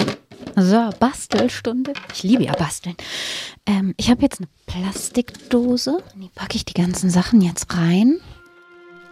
So, 0.56 0.90
Bastelstunde. 0.98 1.94
Ich 2.12 2.22
liebe 2.22 2.44
ja 2.44 2.52
Basteln. 2.52 2.96
Ähm, 3.64 3.94
ich 3.96 4.10
habe 4.10 4.22
jetzt 4.22 4.40
eine 4.40 4.48
Plastikdose. 4.66 5.98
Die 6.16 6.30
packe 6.34 6.56
ich 6.56 6.64
die 6.64 6.74
ganzen 6.74 7.10
Sachen 7.10 7.40
jetzt 7.40 7.74
rein. 7.74 8.20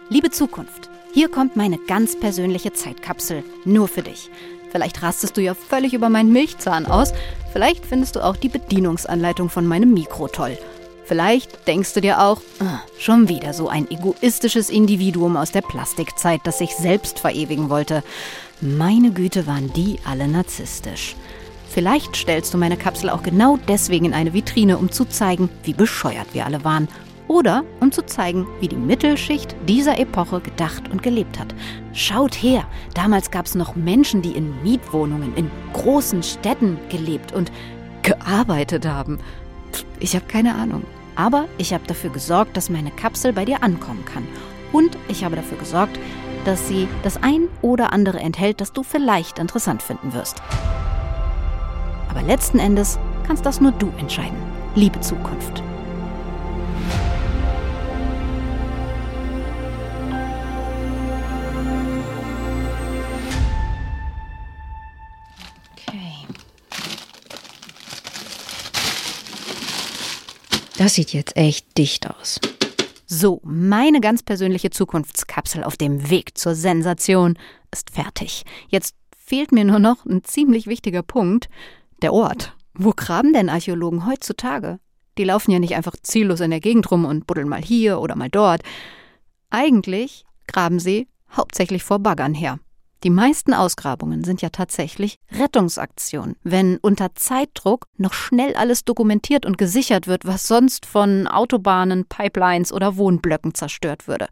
Liebe 0.09 0.29
Zukunft, 0.29 0.89
hier 1.13 1.29
kommt 1.29 1.55
meine 1.55 1.79
ganz 1.87 2.19
persönliche 2.19 2.73
Zeitkapsel. 2.73 3.43
Nur 3.65 3.87
für 3.87 4.01
dich. 4.01 4.29
Vielleicht 4.71 5.01
rastest 5.01 5.37
du 5.37 5.41
ja 5.41 5.53
völlig 5.53 5.93
über 5.93 6.09
meinen 6.09 6.31
Milchzahn 6.31 6.85
aus. 6.85 7.13
Vielleicht 7.51 7.85
findest 7.85 8.15
du 8.15 8.21
auch 8.21 8.37
die 8.37 8.49
Bedienungsanleitung 8.49 9.49
von 9.49 9.67
meinem 9.67 9.93
Mikro 9.93 10.27
toll. 10.27 10.57
Vielleicht 11.05 11.67
denkst 11.67 11.93
du 11.93 11.99
dir 11.99 12.21
auch, 12.21 12.41
ah, 12.61 12.79
schon 12.97 13.27
wieder 13.27 13.53
so 13.53 13.67
ein 13.67 13.89
egoistisches 13.91 14.69
Individuum 14.69 15.35
aus 15.35 15.51
der 15.51 15.61
Plastikzeit, 15.61 16.41
das 16.45 16.59
sich 16.59 16.73
selbst 16.75 17.19
verewigen 17.19 17.69
wollte. 17.69 18.01
Meine 18.61 19.11
Güte, 19.11 19.47
waren 19.47 19.73
die 19.73 19.99
alle 20.05 20.27
narzisstisch. 20.27 21.15
Vielleicht 21.69 22.15
stellst 22.15 22.53
du 22.53 22.57
meine 22.57 22.77
Kapsel 22.77 23.09
auch 23.09 23.23
genau 23.23 23.57
deswegen 23.67 24.05
in 24.05 24.13
eine 24.13 24.33
Vitrine, 24.33 24.77
um 24.77 24.91
zu 24.91 25.05
zeigen, 25.05 25.49
wie 25.63 25.73
bescheuert 25.73 26.27
wir 26.33 26.45
alle 26.45 26.63
waren. 26.63 26.87
Oder 27.31 27.63
um 27.79 27.93
zu 27.93 28.05
zeigen, 28.05 28.45
wie 28.59 28.67
die 28.67 28.75
Mittelschicht 28.75 29.55
dieser 29.65 29.97
Epoche 29.97 30.41
gedacht 30.41 30.91
und 30.91 31.01
gelebt 31.01 31.39
hat. 31.39 31.55
Schaut 31.93 32.35
her, 32.35 32.65
damals 32.93 33.31
gab 33.31 33.45
es 33.45 33.55
noch 33.55 33.73
Menschen, 33.73 34.21
die 34.21 34.33
in 34.33 34.61
Mietwohnungen 34.63 35.33
in 35.37 35.49
großen 35.71 36.23
Städten 36.23 36.77
gelebt 36.89 37.31
und 37.31 37.49
gearbeitet 38.01 38.85
haben. 38.85 39.17
Ich 40.01 40.13
habe 40.13 40.25
keine 40.25 40.55
Ahnung. 40.55 40.83
Aber 41.15 41.45
ich 41.57 41.73
habe 41.73 41.87
dafür 41.87 42.09
gesorgt, 42.09 42.57
dass 42.57 42.69
meine 42.69 42.91
Kapsel 42.91 43.31
bei 43.31 43.45
dir 43.45 43.63
ankommen 43.63 44.03
kann. 44.03 44.27
Und 44.73 44.97
ich 45.07 45.23
habe 45.23 45.37
dafür 45.37 45.57
gesorgt, 45.57 45.97
dass 46.43 46.67
sie 46.67 46.89
das 47.01 47.23
ein 47.23 47.47
oder 47.61 47.93
andere 47.93 48.19
enthält, 48.19 48.59
das 48.59 48.73
du 48.73 48.83
vielleicht 48.83 49.39
interessant 49.39 49.81
finden 49.81 50.13
wirst. 50.13 50.41
Aber 52.09 52.23
letzten 52.23 52.59
Endes 52.59 52.99
kannst 53.25 53.45
das 53.45 53.61
nur 53.61 53.71
du 53.71 53.89
entscheiden. 53.99 54.37
Liebe 54.75 54.99
Zukunft. 54.99 55.63
Das 70.81 70.95
sieht 70.95 71.13
jetzt 71.13 71.37
echt 71.37 71.77
dicht 71.77 72.09
aus. 72.09 72.39
So, 73.05 73.39
meine 73.43 74.01
ganz 74.01 74.23
persönliche 74.23 74.71
Zukunftskapsel 74.71 75.63
auf 75.63 75.77
dem 75.77 76.09
Weg 76.09 76.39
zur 76.39 76.55
Sensation 76.55 77.37
ist 77.69 77.91
fertig. 77.91 78.45
Jetzt 78.67 78.95
fehlt 79.15 79.51
mir 79.51 79.63
nur 79.63 79.77
noch 79.77 80.07
ein 80.07 80.23
ziemlich 80.23 80.65
wichtiger 80.65 81.03
Punkt, 81.03 81.49
der 82.01 82.13
Ort. 82.13 82.55
Wo 82.73 82.93
graben 82.95 83.31
denn 83.31 83.47
Archäologen 83.47 84.07
heutzutage? 84.07 84.79
Die 85.19 85.23
laufen 85.23 85.51
ja 85.51 85.59
nicht 85.59 85.75
einfach 85.75 85.95
ziellos 86.01 86.39
in 86.39 86.49
der 86.49 86.61
Gegend 86.61 86.89
rum 86.89 87.05
und 87.05 87.27
buddeln 87.27 87.47
mal 87.47 87.61
hier 87.61 87.99
oder 87.99 88.15
mal 88.15 88.29
dort. 88.29 88.63
Eigentlich 89.51 90.25
graben 90.47 90.79
sie 90.79 91.07
hauptsächlich 91.31 91.83
vor 91.83 91.99
Baggern 91.99 92.33
her. 92.33 92.57
Die 93.03 93.09
meisten 93.09 93.55
Ausgrabungen 93.55 94.23
sind 94.23 94.43
ja 94.43 94.49
tatsächlich 94.49 95.17
Rettungsaktionen, 95.31 96.35
wenn 96.43 96.77
unter 96.77 97.15
Zeitdruck 97.15 97.87
noch 97.97 98.13
schnell 98.13 98.53
alles 98.53 98.85
dokumentiert 98.85 99.45
und 99.45 99.57
gesichert 99.57 100.05
wird, 100.05 100.25
was 100.25 100.47
sonst 100.47 100.85
von 100.85 101.27
Autobahnen, 101.27 102.05
Pipelines 102.05 102.71
oder 102.71 102.97
Wohnblöcken 102.97 103.55
zerstört 103.55 104.07
würde. 104.07 104.27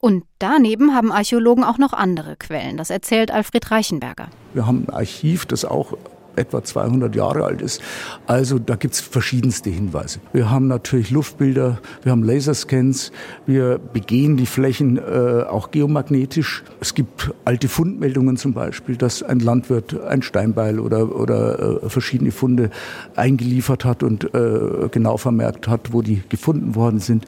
Und 0.00 0.24
daneben 0.38 0.94
haben 0.94 1.12
Archäologen 1.12 1.64
auch 1.64 1.76
noch 1.76 1.92
andere 1.92 2.36
Quellen. 2.36 2.78
Das 2.78 2.88
erzählt 2.88 3.30
Alfred 3.30 3.70
Reichenberger. 3.70 4.28
Wir 4.54 4.66
haben 4.66 4.86
ein 4.88 4.94
Archiv, 4.94 5.44
das 5.44 5.66
auch 5.66 5.92
etwa 6.36 6.62
200 6.62 7.14
Jahre 7.14 7.44
alt 7.44 7.62
ist. 7.62 7.80
Also 8.26 8.58
da 8.58 8.76
gibt 8.76 8.94
es 8.94 9.00
verschiedenste 9.00 9.70
Hinweise. 9.70 10.20
Wir 10.32 10.50
haben 10.50 10.66
natürlich 10.66 11.10
Luftbilder, 11.10 11.78
wir 12.02 12.12
haben 12.12 12.22
Laserscans, 12.22 13.12
wir 13.46 13.78
begehen 13.78 14.36
die 14.36 14.46
Flächen 14.46 14.98
äh, 14.98 15.44
auch 15.48 15.70
geomagnetisch. 15.70 16.64
Es 16.80 16.94
gibt 16.94 17.32
alte 17.44 17.68
Fundmeldungen 17.68 18.36
zum 18.36 18.52
Beispiel, 18.52 18.96
dass 18.96 19.22
ein 19.22 19.40
Landwirt 19.40 20.00
ein 20.02 20.22
Steinbeil 20.22 20.78
oder, 20.78 21.14
oder 21.14 21.82
äh, 21.82 21.88
verschiedene 21.88 22.30
Funde 22.30 22.70
eingeliefert 23.16 23.84
hat 23.84 24.02
und 24.02 24.34
äh, 24.34 24.88
genau 24.90 25.16
vermerkt 25.16 25.68
hat, 25.68 25.92
wo 25.92 26.02
die 26.02 26.22
gefunden 26.28 26.74
worden 26.74 27.00
sind 27.00 27.26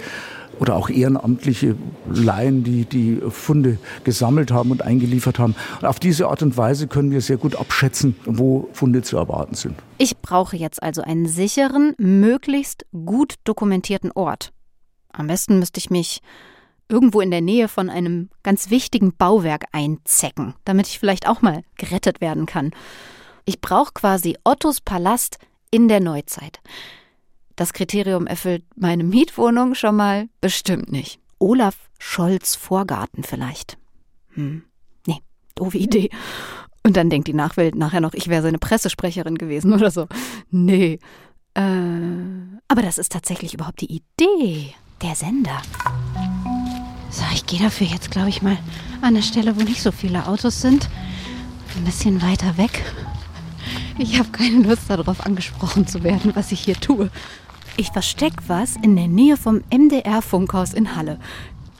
oder 0.60 0.76
auch 0.76 0.88
ehrenamtliche 0.88 1.76
Laien, 2.10 2.64
die 2.64 2.84
die 2.84 3.20
Funde 3.28 3.78
gesammelt 4.04 4.50
haben 4.50 4.70
und 4.70 4.82
eingeliefert 4.82 5.38
haben. 5.38 5.54
Und 5.80 5.86
auf 5.86 6.00
diese 6.00 6.28
Art 6.28 6.42
und 6.42 6.56
Weise 6.56 6.86
können 6.86 7.10
wir 7.10 7.20
sehr 7.20 7.36
gut 7.36 7.56
abschätzen, 7.56 8.16
wo 8.24 8.68
Funde 8.72 9.02
zu 9.02 9.16
erwarten 9.16 9.54
sind. 9.54 9.76
Ich 9.98 10.16
brauche 10.18 10.56
jetzt 10.56 10.82
also 10.82 11.02
einen 11.02 11.26
sicheren, 11.26 11.94
möglichst 11.98 12.86
gut 12.92 13.34
dokumentierten 13.44 14.12
Ort. 14.12 14.52
Am 15.12 15.26
besten 15.28 15.58
müsste 15.58 15.78
ich 15.78 15.90
mich 15.90 16.20
irgendwo 16.88 17.20
in 17.20 17.30
der 17.30 17.40
Nähe 17.40 17.68
von 17.68 17.88
einem 17.88 18.28
ganz 18.42 18.70
wichtigen 18.70 19.14
Bauwerk 19.16 19.64
einzecken, 19.72 20.54
damit 20.64 20.86
ich 20.88 20.98
vielleicht 20.98 21.28
auch 21.28 21.42
mal 21.42 21.62
gerettet 21.76 22.20
werden 22.20 22.46
kann. 22.46 22.72
Ich 23.44 23.60
brauche 23.60 23.92
quasi 23.94 24.36
Ottos 24.44 24.80
Palast 24.80 25.38
in 25.70 25.88
der 25.88 26.00
Neuzeit. 26.00 26.60
Das 27.56 27.72
Kriterium 27.72 28.26
erfüllt 28.26 28.64
meine 28.76 29.04
Mietwohnung 29.04 29.74
schon 29.74 29.96
mal 29.96 30.28
bestimmt 30.40 30.90
nicht. 30.90 31.20
Olaf 31.38 31.76
Scholz 31.98 32.56
Vorgarten 32.56 33.22
vielleicht. 33.22 33.78
Hm. 34.34 34.64
Nee, 35.06 35.20
doofe 35.54 35.78
Idee. 35.78 36.10
Und 36.82 36.96
dann 36.96 37.10
denkt 37.10 37.28
die 37.28 37.34
Nachwelt 37.34 37.74
nachher 37.76 38.00
noch, 38.00 38.12
ich 38.14 38.28
wäre 38.28 38.42
seine 38.42 38.58
Pressesprecherin 38.58 39.38
gewesen 39.38 39.72
oder 39.72 39.90
so. 39.90 40.06
Nee. 40.50 40.98
Äh, 41.54 41.60
aber 42.68 42.82
das 42.82 42.98
ist 42.98 43.12
tatsächlich 43.12 43.54
überhaupt 43.54 43.80
die 43.80 43.92
Idee. 43.92 44.74
Der 45.02 45.14
Sender. 45.14 45.62
So, 47.10 47.22
ich 47.32 47.46
gehe 47.46 47.60
dafür 47.60 47.86
jetzt, 47.86 48.10
glaube 48.10 48.28
ich, 48.28 48.42
mal 48.42 48.58
an 49.00 49.08
eine 49.08 49.22
Stelle, 49.22 49.56
wo 49.56 49.62
nicht 49.62 49.82
so 49.82 49.92
viele 49.92 50.26
Autos 50.26 50.60
sind. 50.60 50.88
Ein 51.76 51.84
bisschen 51.84 52.20
weiter 52.22 52.56
weg. 52.56 52.82
Ich 53.96 54.18
habe 54.18 54.30
keine 54.30 54.66
Lust 54.66 54.90
darauf, 54.90 55.24
angesprochen 55.24 55.86
zu 55.86 56.02
werden, 56.02 56.32
was 56.34 56.50
ich 56.50 56.60
hier 56.60 56.74
tue. 56.74 57.10
Ich 57.76 57.90
verstecke 57.90 58.42
was 58.48 58.76
in 58.76 58.96
der 58.96 59.06
Nähe 59.06 59.36
vom 59.36 59.62
MDR-Funkhaus 59.72 60.74
in 60.74 60.96
Halle. 60.96 61.18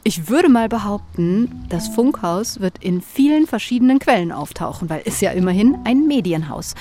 Ich 0.03 0.29
würde 0.29 0.47
mal 0.49 0.69
behaupten, 0.69 1.65
das 1.67 1.89
Funkhaus 1.89 2.59
wird 2.61 2.77
in 2.81 3.01
vielen 3.01 3.47
verschiedenen 3.47 3.99
Quellen 3.99 4.31
auftauchen, 4.31 4.89
weil 4.89 5.01
es 5.03 5.19
ja 5.19 5.31
immerhin 5.31 5.77
ein 5.83 6.07
Medienhaus. 6.07 6.75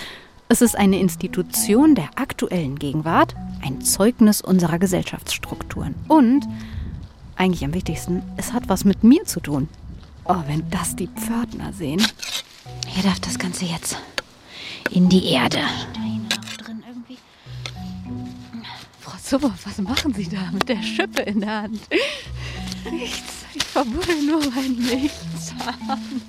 Es 0.48 0.62
ist 0.62 0.76
eine 0.76 1.00
Institution 1.00 1.94
der 1.94 2.10
aktuellen 2.16 2.78
Gegenwart, 2.78 3.34
ein 3.62 3.80
Zeugnis 3.80 4.40
unserer 4.40 4.78
Gesellschaftsstrukturen. 4.78 5.94
Und, 6.06 6.46
eigentlich 7.34 7.64
am 7.64 7.74
wichtigsten, 7.74 8.22
es 8.36 8.52
hat 8.52 8.68
was 8.68 8.84
mit 8.84 9.02
mir 9.02 9.24
zu 9.24 9.40
tun. 9.40 9.68
Oh, 10.26 10.42
wenn 10.46 10.68
das 10.70 10.94
die 10.94 11.08
Pförtner 11.08 11.72
sehen. 11.72 12.02
Hier 12.86 13.02
darf 13.02 13.18
das 13.20 13.38
Ganze 13.38 13.64
jetzt 13.64 13.96
in 14.90 15.08
die 15.08 15.26
Erde. 15.32 15.60
So, 19.26 19.40
was 19.42 19.78
machen 19.78 20.12
Sie 20.12 20.28
da 20.28 20.50
mit 20.52 20.68
der 20.68 20.82
Schippe 20.82 21.22
in 21.22 21.40
der 21.40 21.62
Hand? 21.62 21.80
Nichts. 22.90 23.46
Ich 23.54 23.64
verbuddel 23.64 24.22
nur 24.22 24.40
mein 24.50 24.76
Lichtshahn. 24.76 26.22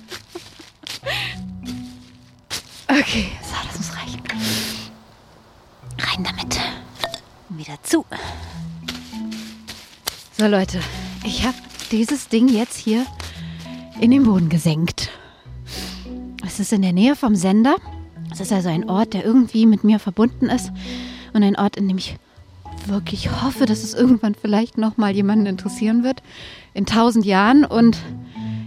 Okay, 2.88 3.28
so, 3.42 3.54
das 3.66 3.76
muss 3.76 3.96
reichen. 3.96 4.22
Rein 5.98 6.24
damit. 6.24 6.58
Wieder 7.50 7.80
zu. 7.82 8.04
So, 10.38 10.46
Leute, 10.46 10.80
ich 11.22 11.44
habe 11.44 11.58
dieses 11.92 12.28
Ding 12.28 12.48
jetzt 12.48 12.78
hier 12.78 13.06
in 14.00 14.10
den 14.10 14.24
Boden 14.24 14.48
gesenkt. 14.48 15.10
Es 16.44 16.58
ist 16.58 16.72
in 16.72 16.82
der 16.82 16.92
Nähe 16.92 17.14
vom 17.14 17.36
Sender. 17.36 17.76
Es 18.36 18.42
ist 18.42 18.52
also 18.52 18.68
ein 18.68 18.90
Ort, 18.90 19.14
der 19.14 19.24
irgendwie 19.24 19.64
mit 19.64 19.82
mir 19.82 19.98
verbunden 19.98 20.50
ist 20.50 20.70
und 21.32 21.42
ein 21.42 21.56
Ort, 21.56 21.78
in 21.78 21.88
dem 21.88 21.96
ich 21.96 22.18
wirklich 22.84 23.30
hoffe, 23.42 23.64
dass 23.64 23.82
es 23.82 23.94
irgendwann 23.94 24.34
vielleicht 24.34 24.76
noch 24.76 24.98
mal 24.98 25.16
jemanden 25.16 25.46
interessieren 25.46 26.04
wird. 26.04 26.22
In 26.74 26.84
tausend 26.84 27.24
Jahren. 27.24 27.64
Und 27.64 27.96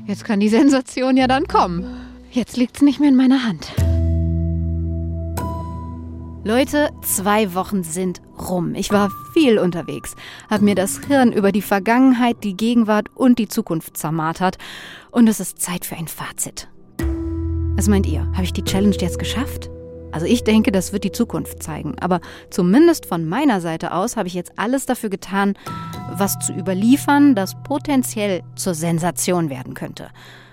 jetzt 0.07 0.25
kann 0.25 0.39
die 0.39 0.49
Sensation 0.49 1.17
ja 1.17 1.27
dann 1.27 1.47
kommen. 1.47 1.85
Jetzt 2.31 2.57
liegt 2.57 2.77
es 2.77 2.81
nicht 2.81 2.99
mehr 2.99 3.09
in 3.09 3.15
meiner 3.15 3.43
Hand. 3.43 3.71
Leute, 6.43 6.89
zwei 7.03 7.53
Wochen 7.53 7.83
sind 7.83 8.23
rum. 8.39 8.73
Ich 8.73 8.89
war 8.89 9.11
viel 9.33 9.59
unterwegs, 9.59 10.15
habe 10.49 10.65
mir 10.65 10.73
das 10.73 10.99
Hirn 11.05 11.31
über 11.31 11.51
die 11.51 11.61
Vergangenheit, 11.61 12.43
die 12.43 12.57
Gegenwart 12.57 13.09
und 13.13 13.37
die 13.37 13.47
Zukunft 13.47 13.97
zermartert. 13.97 14.57
Und 15.11 15.29
es 15.29 15.39
ist 15.39 15.61
Zeit 15.61 15.85
für 15.85 15.95
ein 15.95 16.07
Fazit. 16.07 16.69
Was 17.79 17.87
meint 17.87 18.07
ihr? 18.07 18.29
Habe 18.33 18.43
ich 18.43 18.51
die 18.51 18.65
Challenge 18.65 18.97
jetzt 18.99 19.19
geschafft? 19.19 19.69
Also 20.11 20.25
ich 20.25 20.43
denke, 20.43 20.69
das 20.69 20.91
wird 20.91 21.05
die 21.05 21.13
Zukunft 21.13 21.63
zeigen. 21.63 21.97
Aber 22.01 22.19
zumindest 22.49 23.05
von 23.05 23.25
meiner 23.25 23.61
Seite 23.61 23.93
aus 23.93 24.17
habe 24.17 24.27
ich 24.27 24.33
jetzt 24.33 24.51
alles 24.59 24.85
dafür 24.85 25.09
getan, 25.09 25.53
was 26.11 26.37
zu 26.39 26.51
überliefern, 26.51 27.35
das 27.35 27.55
potenziell 27.63 28.43
zur 28.57 28.73
Sensation 28.73 29.49
werden 29.49 29.75
könnte. 29.75 30.09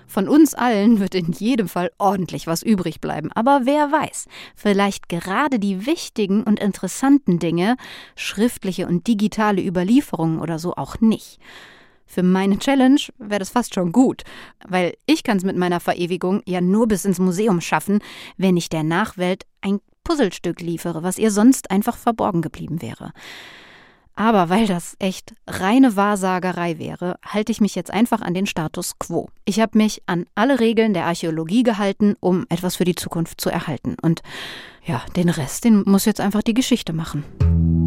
Von 0.07 0.29
uns 0.29 0.53
allen 0.53 1.01
wird 1.01 1.15
in 1.15 1.33
jedem 1.33 1.67
Fall 1.67 1.91
ordentlich 1.97 2.47
was 2.47 2.63
übrig 2.63 3.01
bleiben. 3.01 3.29
Aber 3.33 3.63
wer 3.65 3.91
weiß, 3.91 4.27
vielleicht 4.55 5.09
gerade 5.09 5.59
die 5.59 5.85
wichtigen 5.85 6.43
und 6.43 6.61
interessanten 6.61 7.39
Dinge, 7.39 7.75
schriftliche 8.15 8.87
und 8.87 9.05
digitale 9.05 9.61
Überlieferungen 9.61 10.39
oder 10.39 10.59
so 10.59 10.75
auch 10.75 11.01
nicht. 11.01 11.39
Für 12.07 12.23
meine 12.23 12.57
Challenge 12.57 13.01
wäre 13.17 13.39
das 13.39 13.49
fast 13.49 13.75
schon 13.75 13.91
gut, 13.91 14.23
weil 14.67 14.95
ich 15.05 15.23
kann 15.23 15.37
es 15.37 15.43
mit 15.43 15.57
meiner 15.57 15.79
Verewigung 15.79 16.41
ja 16.45 16.61
nur 16.61 16.87
bis 16.87 17.05
ins 17.05 17.19
Museum 17.19 17.61
schaffen, 17.61 17.99
wenn 18.37 18.57
ich 18.57 18.69
der 18.69 18.83
Nachwelt 18.83 19.45
ein 19.61 19.79
Puzzlestück 20.03 20.61
liefere, 20.61 21.03
was 21.03 21.19
ihr 21.19 21.31
sonst 21.31 21.69
einfach 21.69 21.97
verborgen 21.97 22.41
geblieben 22.41 22.81
wäre. 22.81 23.11
Aber 24.15 24.49
weil 24.49 24.65
das 24.65 24.95
echt 24.97 25.35
reine 25.45 25.95
Wahrsagerei 25.95 26.79
wäre, 26.79 27.19
halte 27.23 27.51
ich 27.51 27.61
mich 27.61 27.75
jetzt 27.75 27.91
einfach 27.91 28.21
an 28.21 28.33
den 28.33 28.47
Status 28.47 28.97
quo. 28.97 29.29
Ich 29.45 29.59
habe 29.59 29.77
mich 29.77 30.01
an 30.07 30.25
alle 30.33 30.59
Regeln 30.59 30.95
der 30.95 31.05
Archäologie 31.05 31.61
gehalten, 31.61 32.15
um 32.19 32.47
etwas 32.49 32.77
für 32.77 32.85
die 32.85 32.95
Zukunft 32.95 33.39
zu 33.39 33.51
erhalten. 33.51 33.95
Und 34.01 34.23
ja, 34.83 35.05
den 35.15 35.29
Rest, 35.29 35.65
den 35.65 35.83
muss 35.85 36.05
jetzt 36.05 36.19
einfach 36.19 36.41
die 36.41 36.55
Geschichte 36.55 36.93
machen. 36.93 37.86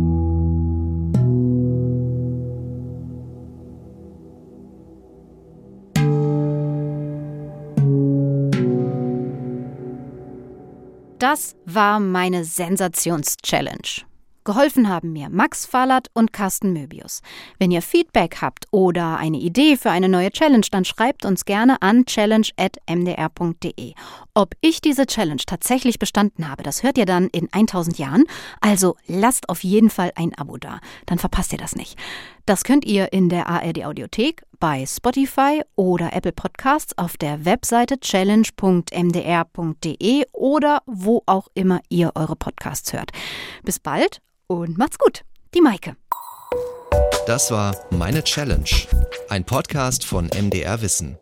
Das 11.20 11.54
war 11.66 12.00
meine 12.00 12.44
Sensations-Challenge. 12.46 14.06
Geholfen 14.44 14.88
haben 14.88 15.12
mir 15.12 15.28
Max 15.28 15.66
Fallert 15.66 16.08
und 16.14 16.32
Carsten 16.32 16.72
Möbius. 16.72 17.20
Wenn 17.58 17.70
ihr 17.70 17.82
Feedback 17.82 18.38
habt 18.40 18.64
oder 18.70 19.18
eine 19.18 19.36
Idee 19.36 19.76
für 19.76 19.90
eine 19.90 20.08
neue 20.08 20.30
Challenge, 20.30 20.64
dann 20.70 20.86
schreibt 20.86 21.26
uns 21.26 21.44
gerne 21.44 21.82
an 21.82 22.06
challenge.mdr.de. 22.06 23.92
Ob 24.32 24.54
ich 24.62 24.80
diese 24.80 25.04
Challenge 25.04 25.42
tatsächlich 25.44 25.98
bestanden 25.98 26.48
habe, 26.48 26.62
das 26.62 26.82
hört 26.82 26.96
ihr 26.96 27.04
dann 27.04 27.28
in 27.28 27.52
1000 27.52 27.98
Jahren. 27.98 28.24
Also 28.62 28.96
lasst 29.06 29.50
auf 29.50 29.62
jeden 29.62 29.90
Fall 29.90 30.12
ein 30.14 30.34
Abo 30.36 30.56
da, 30.56 30.80
dann 31.04 31.18
verpasst 31.18 31.52
ihr 31.52 31.58
das 31.58 31.76
nicht. 31.76 31.98
Das 32.46 32.64
könnt 32.64 32.84
ihr 32.84 33.12
in 33.12 33.28
der 33.28 33.48
ARD 33.48 33.84
Audiothek, 33.84 34.42
bei 34.58 34.84
Spotify 34.86 35.62
oder 35.76 36.12
Apple 36.12 36.32
Podcasts 36.32 36.96
auf 36.98 37.16
der 37.16 37.44
Webseite 37.44 38.00
challenge.mdr.de 38.00 40.24
oder 40.32 40.82
wo 40.86 41.22
auch 41.26 41.48
immer 41.54 41.80
ihr 41.88 42.12
eure 42.14 42.36
Podcasts 42.36 42.92
hört. 42.92 43.10
Bis 43.62 43.78
bald 43.78 44.20
und 44.46 44.78
macht's 44.78 44.98
gut. 44.98 45.22
Die 45.54 45.60
Maike. 45.60 45.96
Das 47.26 47.50
war 47.50 47.76
Meine 47.90 48.24
Challenge, 48.24 48.68
ein 49.28 49.44
Podcast 49.44 50.04
von 50.04 50.26
MDR 50.26 50.82
Wissen. 50.82 51.18